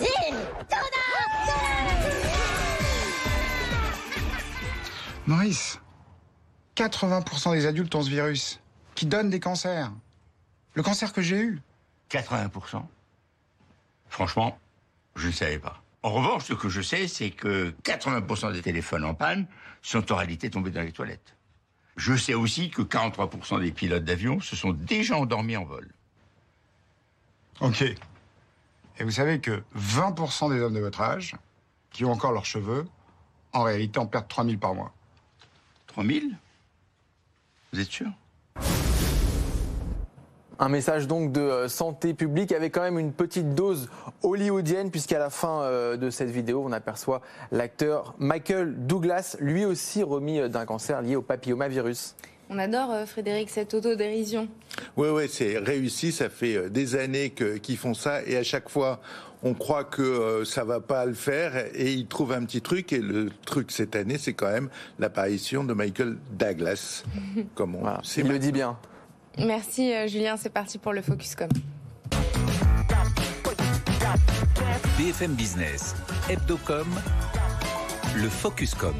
Si 0.00 0.08
Maurice, 5.26 5.78
80% 6.76 7.52
des 7.52 7.66
adultes 7.66 7.94
ont 7.94 8.02
ce 8.02 8.10
virus, 8.10 8.60
qui 8.94 9.06
donne 9.06 9.30
des 9.30 9.40
cancers. 9.40 9.92
Le 10.74 10.82
cancer 10.82 11.12
que 11.12 11.22
j'ai 11.22 11.38
eu. 11.38 11.60
80% 12.10 12.82
Franchement, 14.08 14.58
je 15.16 15.28
ne 15.28 15.32
savais 15.32 15.58
pas. 15.58 15.82
En 16.02 16.10
revanche, 16.10 16.44
ce 16.44 16.54
que 16.54 16.68
je 16.68 16.80
sais, 16.80 17.08
c'est 17.08 17.30
que 17.30 17.74
80% 17.84 18.52
des 18.52 18.62
téléphones 18.62 19.04
en 19.04 19.14
panne 19.14 19.46
sont 19.82 20.12
en 20.12 20.16
réalité 20.16 20.50
tombés 20.50 20.70
dans 20.70 20.82
les 20.82 20.92
toilettes. 20.92 21.36
Je 21.96 22.16
sais 22.16 22.34
aussi 22.34 22.70
que 22.70 22.82
43% 22.82 23.60
des 23.60 23.70
pilotes 23.70 24.04
d'avion 24.04 24.40
se 24.40 24.56
sont 24.56 24.72
déjà 24.72 25.16
endormis 25.16 25.56
en 25.56 25.64
vol. 25.64 25.88
Ok. 27.60 27.82
Et 27.82 29.04
vous 29.04 29.10
savez 29.10 29.40
que 29.40 29.62
20% 29.76 30.52
des 30.52 30.60
hommes 30.60 30.74
de 30.74 30.80
votre 30.80 31.00
âge, 31.00 31.36
qui 31.90 32.04
ont 32.04 32.12
encore 32.12 32.32
leurs 32.32 32.46
cheveux, 32.46 32.86
en 33.52 33.62
réalité 33.62 33.98
en 33.98 34.06
perdent 34.06 34.28
3000 34.28 34.58
par 34.58 34.74
mois. 34.74 34.92
3000 35.88 36.36
Vous 37.74 37.80
êtes 37.80 37.90
sûr? 37.90 38.08
Un 40.58 40.68
message 40.68 41.06
donc 41.06 41.32
de 41.32 41.66
santé 41.68 42.12
publique 42.12 42.52
avec 42.52 42.74
quand 42.74 42.82
même 42.82 42.98
une 42.98 43.12
petite 43.12 43.54
dose 43.54 43.88
hollywoodienne 44.22 44.90
puisqu'à 44.90 45.18
la 45.18 45.30
fin 45.30 45.96
de 45.96 46.10
cette 46.10 46.28
vidéo, 46.28 46.62
on 46.66 46.72
aperçoit 46.72 47.22
l'acteur 47.50 48.14
Michael 48.18 48.74
Douglas, 48.86 49.36
lui 49.40 49.64
aussi 49.64 50.02
remis 50.02 50.50
d'un 50.50 50.66
cancer 50.66 51.00
lié 51.00 51.16
au 51.16 51.22
papillomavirus. 51.22 52.14
On 52.50 52.58
adore, 52.58 53.08
Frédéric, 53.08 53.48
cette 53.48 53.72
autodérision. 53.72 54.48
Oui, 54.98 55.08
oui, 55.08 55.26
c'est 55.30 55.56
réussi. 55.56 56.12
Ça 56.12 56.28
fait 56.28 56.68
des 56.68 56.94
années 56.96 57.30
qu'ils 57.30 57.78
font 57.78 57.94
ça. 57.94 58.22
Et 58.24 58.36
à 58.36 58.42
chaque 58.42 58.68
fois, 58.68 59.00
on 59.42 59.54
croit 59.54 59.84
que 59.84 60.44
ça 60.44 60.64
va 60.64 60.80
pas 60.80 61.06
le 61.06 61.14
faire. 61.14 61.52
Et 61.74 61.92
ils 61.92 62.06
trouvent 62.06 62.32
un 62.32 62.44
petit 62.44 62.62
truc. 62.62 62.92
Et 62.92 63.00
le 63.00 63.30
truc 63.44 63.70
cette 63.70 63.96
année, 63.96 64.18
c'est 64.18 64.34
quand 64.34 64.50
même 64.50 64.68
l'apparition 64.98 65.64
de 65.64 65.74
Michael 65.74 66.16
Douglas. 66.32 67.04
Comme 67.54 67.74
on 67.74 67.80
voilà, 67.80 68.00
il 68.16 68.28
le 68.28 68.38
dit 68.38 68.52
bien. 68.52 68.78
Merci, 69.38 69.92
Julien. 70.08 70.36
C'est 70.36 70.52
parti 70.52 70.78
pour 70.78 70.92
le 70.92 71.02
Focuscom. 71.02 71.48
BFM 74.98 75.34
Business, 75.34 75.94
Hebdocom, 76.28 76.86
le 78.14 78.28
Focuscom. 78.28 78.94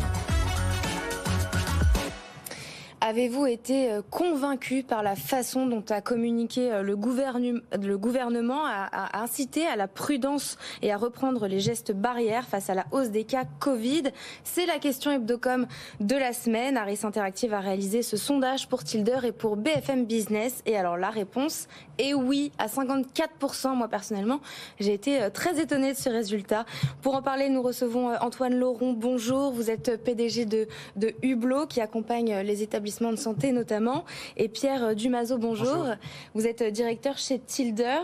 Avez-vous 3.04 3.46
été 3.46 3.98
convaincu 4.10 4.84
par 4.84 5.02
la 5.02 5.16
façon 5.16 5.66
dont 5.66 5.82
a 5.90 6.00
communiqué 6.00 6.70
le, 6.84 6.94
le 6.94 7.98
gouvernement, 7.98 8.64
a, 8.64 9.20
incité 9.20 9.66
à 9.66 9.74
la 9.74 9.88
prudence 9.88 10.56
et 10.82 10.92
à 10.92 10.96
reprendre 10.96 11.48
les 11.48 11.58
gestes 11.58 11.90
barrières 11.90 12.46
face 12.46 12.70
à 12.70 12.74
la 12.74 12.86
hausse 12.92 13.10
des 13.10 13.24
cas 13.24 13.42
Covid? 13.58 14.04
C'est 14.44 14.66
la 14.66 14.78
question 14.78 15.10
Hebdocom 15.10 15.66
de 15.98 16.14
la 16.14 16.32
semaine. 16.32 16.76
Aris 16.76 17.00
Interactive 17.02 17.52
a 17.54 17.58
réalisé 17.58 18.02
ce 18.02 18.16
sondage 18.16 18.68
pour 18.68 18.84
Tilder 18.84 19.18
et 19.24 19.32
pour 19.32 19.56
BFM 19.56 20.04
Business. 20.04 20.62
Et 20.64 20.76
alors 20.76 20.96
la 20.96 21.10
réponse 21.10 21.66
est 22.02 22.14
oui 22.14 22.52
à 22.58 22.66
54%. 22.66 23.74
Moi 23.76 23.88
personnellement, 23.88 24.40
j'ai 24.80 24.92
été 24.92 25.28
très 25.32 25.60
étonnée 25.60 25.92
de 25.92 25.98
ce 25.98 26.08
résultat. 26.08 26.64
Pour 27.00 27.14
en 27.14 27.22
parler, 27.22 27.48
nous 27.48 27.62
recevons 27.62 28.14
Antoine 28.20 28.54
Lauron. 28.54 28.92
Bonjour, 28.92 29.52
vous 29.52 29.70
êtes 29.70 30.02
PDG 30.02 30.44
de, 30.44 30.66
de 30.96 31.14
Hublot 31.22 31.66
qui 31.66 31.80
accompagne 31.80 32.34
les 32.40 32.62
établissements 32.62 33.12
de 33.12 33.16
santé 33.16 33.52
notamment. 33.52 34.04
Et 34.36 34.48
Pierre 34.48 34.94
Dumazo, 34.94 35.38
bonjour. 35.38 35.76
bonjour. 35.76 35.94
Vous 36.34 36.46
êtes 36.46 36.62
directeur 36.62 37.18
chez 37.18 37.38
Tilder. 37.38 38.00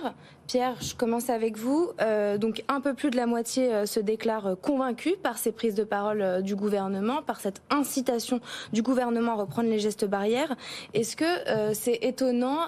Pierre, 0.48 0.76
je 0.80 0.94
commence 0.94 1.28
avec 1.28 1.58
vous. 1.58 1.90
Euh, 2.00 2.38
donc 2.38 2.64
un 2.68 2.80
peu 2.80 2.94
plus 2.94 3.10
de 3.10 3.16
la 3.16 3.26
moitié 3.26 3.70
euh, 3.70 3.84
se 3.84 4.00
déclarent 4.00 4.46
euh, 4.46 4.54
convaincus 4.54 5.12
par 5.22 5.36
ces 5.36 5.52
prises 5.52 5.74
de 5.74 5.84
parole 5.84 6.42
du 6.42 6.56
gouvernement, 6.56 7.20
par 7.22 7.38
cette 7.38 7.60
incitation 7.68 8.40
du 8.72 8.80
gouvernement 8.80 9.32
à 9.32 9.34
reprendre 9.34 9.68
les 9.68 9.78
gestes 9.78 10.06
barrières. 10.06 10.56
Est-ce 10.94 11.16
que 11.16 11.74
c'est 11.74 11.98
étonnant 12.00 12.60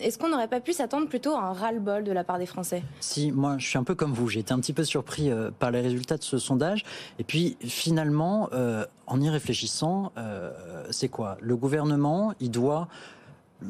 Est-ce 0.00 0.16
qu'on 0.16 0.30
n'aurait 0.30 0.48
pas 0.48 0.60
pu 0.60 0.72
s'attendre 0.72 1.06
plutôt 1.06 1.34
à 1.34 1.40
un 1.40 1.52
ras-le-bol 1.52 2.02
de 2.02 2.12
la 2.12 2.24
part 2.24 2.38
des 2.38 2.46
Français? 2.46 2.82
Si, 3.00 3.30
moi 3.30 3.56
je 3.58 3.68
suis 3.68 3.78
un 3.78 3.84
peu 3.84 3.94
comme 3.94 4.12
vous. 4.12 4.28
J'ai 4.28 4.40
été 4.40 4.54
un 4.54 4.60
petit 4.60 4.72
peu 4.72 4.84
surpris 4.84 5.30
par 5.58 5.70
les 5.70 5.80
résultats 5.80 6.16
de 6.16 6.22
ce 6.22 6.38
sondage. 6.38 6.84
Et 7.18 7.24
puis 7.24 7.58
finalement, 7.60 8.48
en 9.06 9.20
y 9.20 9.28
réfléchissant, 9.28 10.12
c'est 10.90 11.08
quoi? 11.08 11.36
Le 11.40 11.56
gouvernement, 11.56 12.32
il 12.40 12.50
doit 12.50 12.88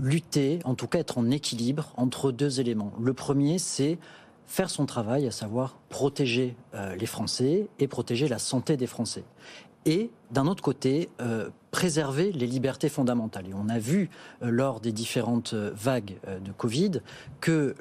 lutter, 0.01 0.61
en 0.65 0.75
tout 0.75 0.87
cas 0.87 1.01
être 1.01 1.19
en 1.19 1.31
équilibre 1.31 1.93
entre 1.97 2.33
deux 2.33 2.61
éléments. 2.61 2.93
Le 3.01 3.13
premier, 3.13 3.59
c'est 3.59 3.99
faire 4.47 4.69
son 4.69 4.85
travail, 4.85 5.27
à 5.27 5.31
savoir 5.31 5.79
protéger 5.89 6.57
euh, 6.75 6.95
les 6.97 7.07
Français 7.07 7.69
et 7.79 7.89
protéger 7.89 8.29
la 8.29 8.39
santé 8.39 8.77
des 8.77 8.87
Français. 8.87 9.25
Et 9.87 10.11
d'un 10.31 10.47
autre 10.47 10.63
côté, 10.63 11.09
euh, 11.21 11.49
préserver 11.71 12.33
les 12.33 12.47
libertés 12.47 12.91
fondamentales. 12.91 13.49
Et 13.49 13.55
on 13.55 13.69
a 13.71 13.79
vu 13.79 14.11
euh, 14.43 14.51
lors 14.51 14.81
des 14.81 14.93
différentes 14.93 15.55
vagues 15.55 16.19
de 16.45 16.53
Covid 16.53 17.01
que 17.41 17.75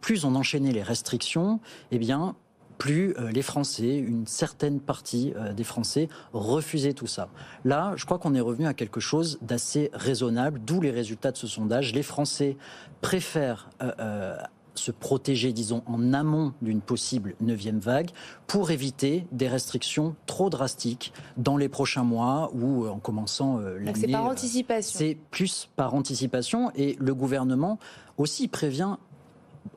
plus 0.00 0.24
on 0.24 0.34
enchaînait 0.34 0.72
les 0.72 0.82
restrictions, 0.82 1.60
eh 1.92 1.98
bien 1.98 2.34
plus 2.82 3.14
euh, 3.16 3.30
les 3.30 3.42
Français, 3.42 3.96
une 3.96 4.26
certaine 4.26 4.80
partie 4.80 5.32
euh, 5.36 5.52
des 5.52 5.62
Français 5.62 6.08
refusaient 6.32 6.94
tout 6.94 7.06
ça. 7.06 7.28
Là, 7.64 7.92
je 7.94 8.04
crois 8.04 8.18
qu'on 8.18 8.34
est 8.34 8.40
revenu 8.40 8.66
à 8.66 8.74
quelque 8.74 8.98
chose 8.98 9.38
d'assez 9.40 9.88
raisonnable, 9.92 10.60
d'où 10.66 10.80
les 10.80 10.90
résultats 10.90 11.30
de 11.30 11.36
ce 11.36 11.46
sondage. 11.46 11.94
Les 11.94 12.02
Français 12.02 12.56
préfèrent 13.00 13.70
euh, 13.82 14.36
se 14.74 14.90
protéger, 14.90 15.52
disons, 15.52 15.84
en 15.86 16.12
amont 16.12 16.54
d'une 16.60 16.80
possible 16.80 17.36
neuvième 17.40 17.78
vague 17.78 18.10
pour 18.48 18.72
éviter 18.72 19.28
des 19.30 19.46
restrictions 19.46 20.16
trop 20.26 20.50
drastiques 20.50 21.12
dans 21.36 21.56
les 21.56 21.68
prochains 21.68 22.02
mois 22.02 22.50
ou 22.52 22.88
en 22.88 22.98
commençant 22.98 23.58
l'année. 23.58 23.92
c'est 23.94 24.08
par 24.08 24.24
anticipation. 24.24 24.98
C'est 24.98 25.16
plus 25.30 25.70
par 25.76 25.94
anticipation 25.94 26.72
et 26.74 26.96
le 26.98 27.14
gouvernement 27.14 27.78
aussi 28.18 28.48
prévient 28.48 28.96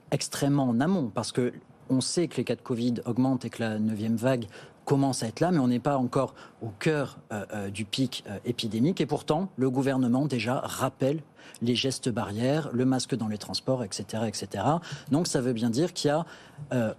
extrêmement 0.09 0.69
en 0.69 0.79
amont 0.79 1.11
parce 1.13 1.31
que 1.31 1.53
on 1.89 2.01
sait 2.01 2.27
que 2.27 2.37
les 2.37 2.43
cas 2.43 2.55
de 2.55 2.61
Covid 2.61 2.95
augmentent 3.05 3.45
et 3.45 3.49
que 3.49 3.61
la 3.61 3.79
neuvième 3.79 4.15
vague 4.15 4.45
commence 4.85 5.23
à 5.23 5.27
être 5.27 5.39
là, 5.39 5.51
mais 5.51 5.59
on 5.59 5.67
n'est 5.67 5.79
pas 5.79 5.97
encore 5.97 6.33
au 6.61 6.69
cœur 6.69 7.17
euh, 7.31 7.45
euh, 7.53 7.69
du 7.69 7.85
pic 7.85 8.23
euh, 8.29 8.37
épidémique. 8.45 9.01
Et 9.01 9.05
pourtant, 9.05 9.49
le 9.57 9.69
gouvernement 9.69 10.25
déjà 10.25 10.59
rappelle 10.59 11.21
les 11.61 11.75
gestes 11.75 12.09
barrières, 12.09 12.69
le 12.71 12.85
masque 12.85 13.15
dans 13.15 13.27
les 13.27 13.37
transports, 13.37 13.83
etc., 13.83 14.23
etc. 14.27 14.63
Donc 15.11 15.27
ça 15.27 15.41
veut 15.41 15.53
bien 15.53 15.69
dire 15.69 15.93
qu'il 15.93 16.09
y 16.09 16.11
a, 16.11 16.25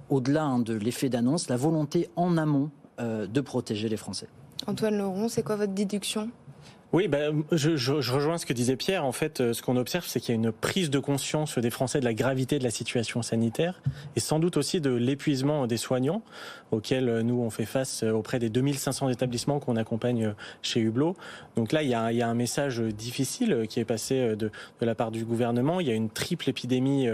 au-delà 0.09 0.45
hein, 0.45 0.59
de 0.61 0.75
l'effet 0.75 1.09
d'annonce, 1.09 1.49
la 1.49 1.57
volonté 1.57 2.09
en 2.17 2.37
amont 2.39 2.71
de 2.99 3.41
protéger 3.41 3.89
les 3.89 3.97
Français. 3.97 4.29
Antoine 4.67 4.97
Laurent, 4.97 5.29
c'est 5.29 5.43
quoi 5.43 5.57
votre 5.57 5.75
déduction? 5.75 6.31
Oui, 6.93 7.09
bah, 7.09 7.19
je, 7.51 7.93
rejoins 8.13 8.39
ce 8.39 8.47
que 8.47 8.53
disait 8.53 8.77
Pierre. 8.77 9.05
En 9.05 9.11
fait, 9.11 9.41
euh, 9.41 9.53
ce 9.53 9.61
qu'on 9.61 9.77
observe, 9.77 10.07
c'est 10.07 10.21
qu'il 10.21 10.35
y 10.35 10.39
a 10.39 10.41
une 10.41 10.53
prise 10.53 10.89
de 10.89 11.01
conscience 11.01 11.59
des 11.59 11.71
Français 11.71 11.99
de 11.99 12.05
la 12.05 12.15
gravité 12.15 12.61
de 12.61 12.65
la 12.65 12.71
situation 12.71 13.23
sanitaire 13.23 13.83
et 14.15 14.21
sans 14.21 14.39
doute 14.39 14.57
aussi 14.57 14.81
de 14.81 14.91
l'épuisement 14.91 15.67
des 15.67 15.79
soignants 15.79 16.23
auxquels 16.71 17.09
euh, 17.09 17.23
nous 17.23 17.41
on 17.41 17.51
fait 17.51 17.65
face 17.65 18.05
euh, 18.05 18.13
auprès 18.13 18.39
des 18.39 18.51
2500 18.51 19.09
établissements 19.09 19.59
qu'on 19.59 19.75
accompagne 19.75 20.35
chez 20.63 20.81
Hublot. 20.81 21.17
Donc 21.57 21.73
là, 21.73 21.83
il 21.83 21.89
y, 21.89 21.95
a, 21.95 22.29
un 22.29 22.35
message 22.35 22.81
difficile 22.81 23.67
qui 23.69 23.81
est 23.81 23.85
passé 23.85 24.37
de, 24.37 24.51
la 24.81 24.95
part 24.95 25.11
du 25.11 25.25
gouvernement. 25.25 25.81
Il 25.81 25.89
y 25.89 25.91
a 25.91 25.95
une 25.95 26.11
triple 26.11 26.49
épidémie 26.49 27.09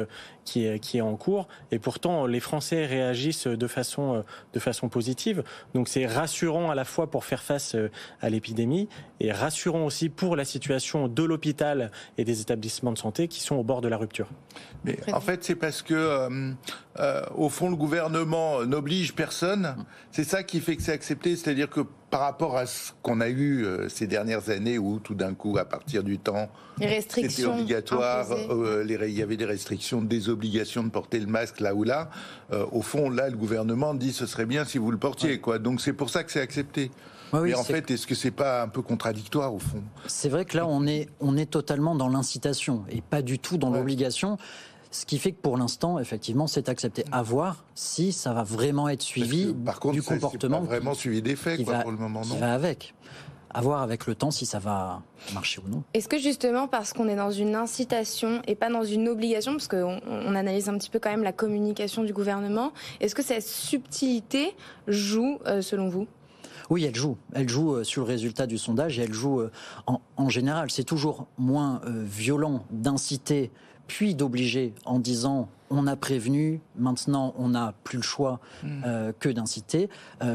qui 0.44 0.66
est, 0.66 0.78
qui 0.80 0.98
est 0.98 1.02
en 1.02 1.16
cours 1.16 1.48
et 1.70 1.78
pourtant 1.78 2.26
les 2.26 2.40
Français 2.40 2.87
réagissent 2.87 3.46
de 3.46 3.66
façon, 3.66 4.24
de 4.52 4.58
façon 4.58 4.88
positive. 4.88 5.44
Donc 5.74 5.88
c'est 5.88 6.06
rassurant 6.06 6.70
à 6.70 6.74
la 6.74 6.85
fois 6.85 7.11
pour 7.11 7.24
faire 7.24 7.42
face 7.42 7.76
à 8.20 8.30
l'épidémie 8.30 8.88
et 9.20 9.30
rassurant 9.32 9.71
aussi 9.80 10.08
pour 10.08 10.37
la 10.37 10.44
situation 10.44 11.08
de 11.08 11.22
l'hôpital 11.22 11.90
et 12.18 12.24
des 12.24 12.40
établissements 12.40 12.92
de 12.92 12.98
santé 12.98 13.28
qui 13.28 13.40
sont 13.40 13.56
au 13.56 13.62
bord 13.62 13.80
de 13.80 13.88
la 13.88 13.96
rupture. 13.96 14.28
Mais 14.85 14.98
en 15.12 15.20
fait, 15.20 15.44
c'est 15.44 15.54
parce 15.54 15.82
que, 15.82 15.94
euh, 15.94 16.52
euh, 16.98 17.22
au 17.35 17.48
fond, 17.48 17.70
le 17.70 17.76
gouvernement 17.76 18.64
n'oblige 18.64 19.14
personne. 19.14 19.76
C'est 20.11 20.24
ça 20.24 20.42
qui 20.42 20.61
fait 20.61 20.76
que 20.76 20.82
c'est 20.82 20.92
accepté. 20.92 21.37
C'est-à-dire 21.37 21.70
que 21.70 21.80
par 22.11 22.20
rapport 22.20 22.56
à 22.56 22.66
ce 22.66 22.92
qu'on 23.02 23.20
a 23.20 23.28
eu 23.28 23.64
euh, 23.64 23.88
ces 23.88 24.06
dernières 24.06 24.50
années, 24.50 24.78
où 24.78 24.98
tout 24.98 25.14
d'un 25.14 25.35
coup, 25.35 25.56
à 25.56 25.64
partir 25.64 26.02
du 26.02 26.18
temps, 26.18 26.50
c'était 26.78 27.44
obligatoire, 27.44 28.26
il 28.85 29.11
y 29.11 29.22
avait 29.22 29.37
des 29.37 29.44
restrictions, 29.44 30.02
des 30.02 30.28
obligations 30.28 30.82
de 30.82 30.90
porter 30.90 31.20
le 31.20 31.26
masque 31.26 31.61
là 31.61 31.74
ou 31.74 31.85
là. 31.85 32.11
au 32.72 32.82
fond, 32.82 33.08
là, 33.08 33.28
le 33.28 33.37
gouvernement 33.37 33.94
dit 33.94 34.12
ce 34.12 34.26
serait 34.26 34.46
bien 34.46 34.64
si 34.64 34.78
vous 34.78 34.90
le 34.90 34.98
portiez. 34.98 35.38
Quoi. 35.38 35.58
Donc 35.58 35.80
c'est 35.80 35.92
pour 35.92 36.11
ça 36.11 36.24
que 36.24 36.32
c'est 36.32 36.40
accepté. 36.40 36.90
Mais 37.32 37.54
en 37.54 37.64
fait, 37.64 37.90
est-ce 37.90 38.06
que 38.06 38.14
c'est 38.14 38.30
pas 38.30 38.62
un 38.62 38.68
peu 38.68 38.82
contradictoire 38.82 39.54
au 39.54 39.58
fond? 39.58 39.82
C'est 40.06 40.28
vrai 40.28 40.44
que 40.44 40.56
là, 40.56 40.66
on 40.66 40.86
est, 40.86 41.08
on 41.20 41.36
est 41.36 41.50
totalement 41.50 41.94
dans 41.94 42.08
l'incitation 42.08 42.84
et 42.90 43.00
pas 43.00 43.22
du 43.22 43.38
tout 43.38 43.56
dans 43.56 43.70
l'obligation. 43.70 44.36
Ce 44.90 45.06
qui 45.06 45.18
fait 45.18 45.32
que 45.32 45.40
pour 45.40 45.56
l'instant, 45.56 45.98
effectivement, 45.98 46.46
c'est 46.46 46.68
accepté. 46.68 47.04
À 47.12 47.22
voir 47.22 47.64
si 47.74 48.12
ça 48.12 48.34
va 48.34 48.42
vraiment 48.42 48.90
être 48.90 49.00
suivi 49.00 49.54
par 49.54 49.80
contre, 49.80 49.94
du 49.94 50.02
comportement. 50.02 50.60
Pas 50.60 50.66
vraiment 50.66 50.92
suivi 50.92 51.22
des 51.22 51.34
faits, 51.34 51.64
quoi, 51.64 51.78
va, 51.78 51.82
pour 51.82 51.92
le 51.92 51.96
moment, 51.96 52.20
non. 52.20 52.34
Qui 52.34 52.40
va 52.40 52.52
avec. 52.52 52.94
À 53.54 53.60
voir 53.62 53.82
avec 53.82 54.06
le 54.06 54.14
temps 54.14 54.30
si 54.30 54.44
ça 54.44 54.58
va 54.58 55.02
marcher 55.32 55.62
ou 55.64 55.68
non. 55.70 55.82
Est-ce 55.94 56.08
que 56.08 56.18
justement 56.18 56.68
parce 56.68 56.92
qu'on 56.92 57.08
est 57.08 57.16
dans 57.16 57.30
une 57.30 57.54
incitation 57.54 58.42
et 58.46 58.54
pas 58.54 58.70
dans 58.70 58.84
une 58.84 59.08
obligation, 59.08 59.52
parce 59.52 59.68
qu'on 59.68 60.00
on 60.06 60.34
analyse 60.34 60.68
un 60.68 60.76
petit 60.76 60.90
peu 60.90 60.98
quand 60.98 61.10
même 61.10 61.22
la 61.22 61.32
communication 61.32 62.02
du 62.02 62.12
gouvernement, 62.12 62.72
est-ce 63.00 63.14
que 63.14 63.22
cette 63.22 63.46
subtilité 63.46 64.54
joue 64.88 65.38
euh, 65.46 65.62
selon 65.62 65.88
vous? 65.88 66.06
Oui, 66.72 66.85
elle 66.85 66.94
joue. 66.94 67.18
Elle 67.35 67.50
joue 67.50 67.74
euh, 67.74 67.85
sur 67.85 68.02
le 68.02 68.08
résultat 68.08 68.46
du 68.46 68.56
sondage 68.56 68.98
et 68.98 69.02
elle 69.02 69.12
joue 69.12 69.40
euh, 69.40 69.50
en, 70.16 70.28
général. 70.30 70.70
C'est 70.70 70.85
toujours 70.85 71.26
moins 71.37 71.82
euh, 71.85 72.02
violent 72.02 72.64
d'inciter 72.70 73.50
puis 73.88 74.14
d'obliger 74.14 74.72
en 74.87 74.98
disant 74.98 75.50
on 75.68 75.87
a 75.87 75.96
prévenu, 75.96 76.62
maintenant 76.78 77.35
on 77.37 77.50
n'a 77.50 77.74
plus 77.85 77.98
le 77.98 78.02
choix 78.02 78.40
hmm. 78.62 79.12
que 79.18 79.28
d'inciter, 79.28 79.90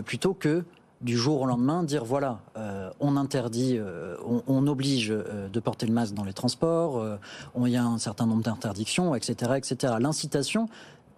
plutôt 0.06 0.34
que 0.34 0.65
du 1.02 1.15
jour 1.15 1.41
au 1.41 1.45
lendemain 1.45 1.84
dire 1.84 2.04
voilà, 2.04 2.41
on 3.00 3.15
interdit, 3.15 3.80
on, 4.26 4.67
oblige 4.67 5.08
de 5.08 5.60
porter 5.60 5.88
le 5.88 5.93
masque 5.93 6.13
dans 6.13 6.26
les 6.26 6.34
transports, 6.34 7.04
il 7.65 7.71
y 7.71 7.78
a 7.78 7.84
un 7.84 7.97
certain 7.97 8.26
nombre 8.26 8.43
d'interdictions, 8.43 9.15
etc., 9.15 9.54
etc. 9.56 9.93
L'incitation, 10.00 10.67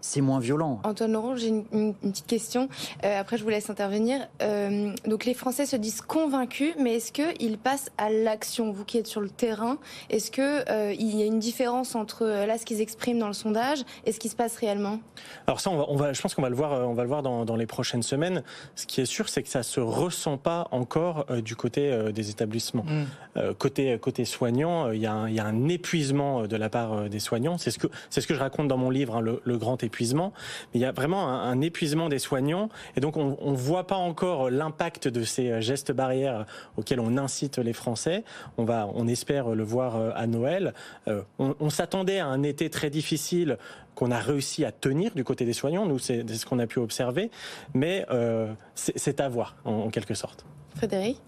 c'est 0.01 0.21
moins 0.21 0.39
violent. 0.39 0.79
Antoine 0.83 1.11
Laurent, 1.11 1.35
j'ai 1.35 1.49
une, 1.49 1.93
petite 1.93 2.27
question. 2.27 2.69
Euh, 3.03 3.19
après, 3.19 3.37
je 3.37 3.43
vous 3.43 3.49
laisse 3.49 3.69
intervenir. 3.69 4.27
Euh, 4.41 4.93
donc, 5.05 5.25
les 5.25 5.33
Français 5.33 5.65
se 5.65 5.75
disent 5.75 6.01
convaincus, 6.01 6.73
mais 6.79 6.95
est-ce 6.95 7.11
qu'ils 7.11 7.57
passent 7.57 7.91
à 7.97 8.09
l'action 8.09 8.71
Vous 8.71 8.85
qui 8.85 8.97
êtes 8.97 9.07
sur 9.07 9.21
le 9.21 9.29
terrain, 9.29 9.77
est-ce 10.09 10.31
qu'il 10.31 10.43
euh, 10.43 10.93
y 10.93 11.21
a 11.21 11.25
une 11.25 11.39
différence 11.39 11.95
entre 11.95 12.25
là 12.25 12.57
ce 12.57 12.65
qu'ils 12.65 12.81
expriment 12.81 13.19
dans 13.19 13.27
le 13.27 13.33
sondage 13.33 13.79
et 14.05 14.11
ce 14.11 14.19
qui 14.19 14.29
se 14.29 14.35
passe 14.35 14.55
réellement? 14.57 14.99
Alors 15.47 15.59
ça, 15.59 15.69
on 15.69 15.95
va, 15.95 16.13
je 16.13 16.21
pense 16.21 16.33
qu'on 16.33 16.41
va 16.41 16.49
le 16.49 16.55
voir, 16.55 16.87
on 16.87 16.93
va 16.93 17.03
le 17.03 17.09
voir 17.09 17.21
dans, 17.23 17.55
les 17.55 17.65
prochaines 17.65 18.03
semaines. 18.03 18.43
Ce 18.75 18.85
qui 18.85 19.01
est 19.01 19.05
sûr, 19.05 19.27
c'est 19.27 19.43
que 19.43 19.49
ça 19.49 19.63
se 19.63 19.79
ressent 19.79 20.37
pas 20.37 20.67
encore 20.71 21.25
du 21.43 21.55
côté 21.55 22.11
des 22.13 22.29
établissements. 22.29 22.85
Mm. 22.85 23.53
côté 23.57 23.97
côté 23.99 24.23
soignant, 24.23 24.91
il 24.91 25.01
y, 25.01 25.07
a 25.07 25.13
un, 25.13 25.67
épuisement 25.67 26.47
de 26.47 26.55
la 26.55 26.69
part 26.69 27.09
des 27.09 27.19
soignants. 27.19 27.57
C'est 27.57 27.71
ce 27.71 27.79
que 27.79 27.87
c'est 28.09 28.21
ce 28.21 28.27
que 28.27 28.33
je 28.33 28.39
raconte 28.39 28.67
dans 28.67 28.77
mon 28.77 28.89
livre, 28.89 29.17
hein, 29.17 29.21
le, 29.21 29.41
le 29.43 29.57
grand 29.57 29.83
épuisement 29.83 29.88
mais 30.73 30.79
il 30.79 30.81
y 30.81 30.85
a 30.85 30.91
vraiment 30.91 31.29
un, 31.29 31.59
épuisement 31.61 32.09
des 32.09 32.19
soignants, 32.19 32.69
et 32.95 33.01
donc 33.01 33.17
on 33.17 33.51
ne 33.51 33.57
voit 33.57 33.85
pas 33.85 33.95
encore 33.95 34.49
l'impact 34.49 35.07
de 35.07 35.23
ces 35.23 35.51
euh, 35.51 35.61
gestes 35.61 35.91
barrières 35.91 36.45
auxquels 36.77 36.99
on 36.99 37.17
incite 37.17 37.57
les 37.57 37.73
Français. 37.73 38.23
On 38.57 38.63
va, 38.63 38.89
on 38.93 39.07
espère 39.07 39.49
le 39.49 39.63
voir 39.63 39.95
euh, 39.95 40.11
à 40.15 40.27
Noël. 40.27 40.73
Euh, 41.07 41.21
on, 41.37 41.69
s'attendait 41.69 42.19
à 42.19 42.27
un 42.27 42.43
été 42.43 42.69
très 42.69 42.89
difficile 42.89 43.57
qu'on 43.95 44.11
a 44.11 44.19
réussi 44.19 44.65
à 44.65 44.71
tenir 44.71 45.13
du 45.13 45.23
côté 45.23 45.45
des 45.45 45.53
soignants. 45.53 45.85
Nous, 45.85 45.99
c'est 45.99 46.27
ce 46.27 46.45
qu'on 46.45 46.59
a 46.59 46.67
pu 46.67 46.79
observer, 46.79 47.29
mais 47.73 48.05
c'est 48.75 49.19
à 49.19 49.29
voir 49.29 49.55
en 49.65 49.89
quelque 49.89 50.13
sorte. 50.13 50.45
Frédéric 50.75 51.19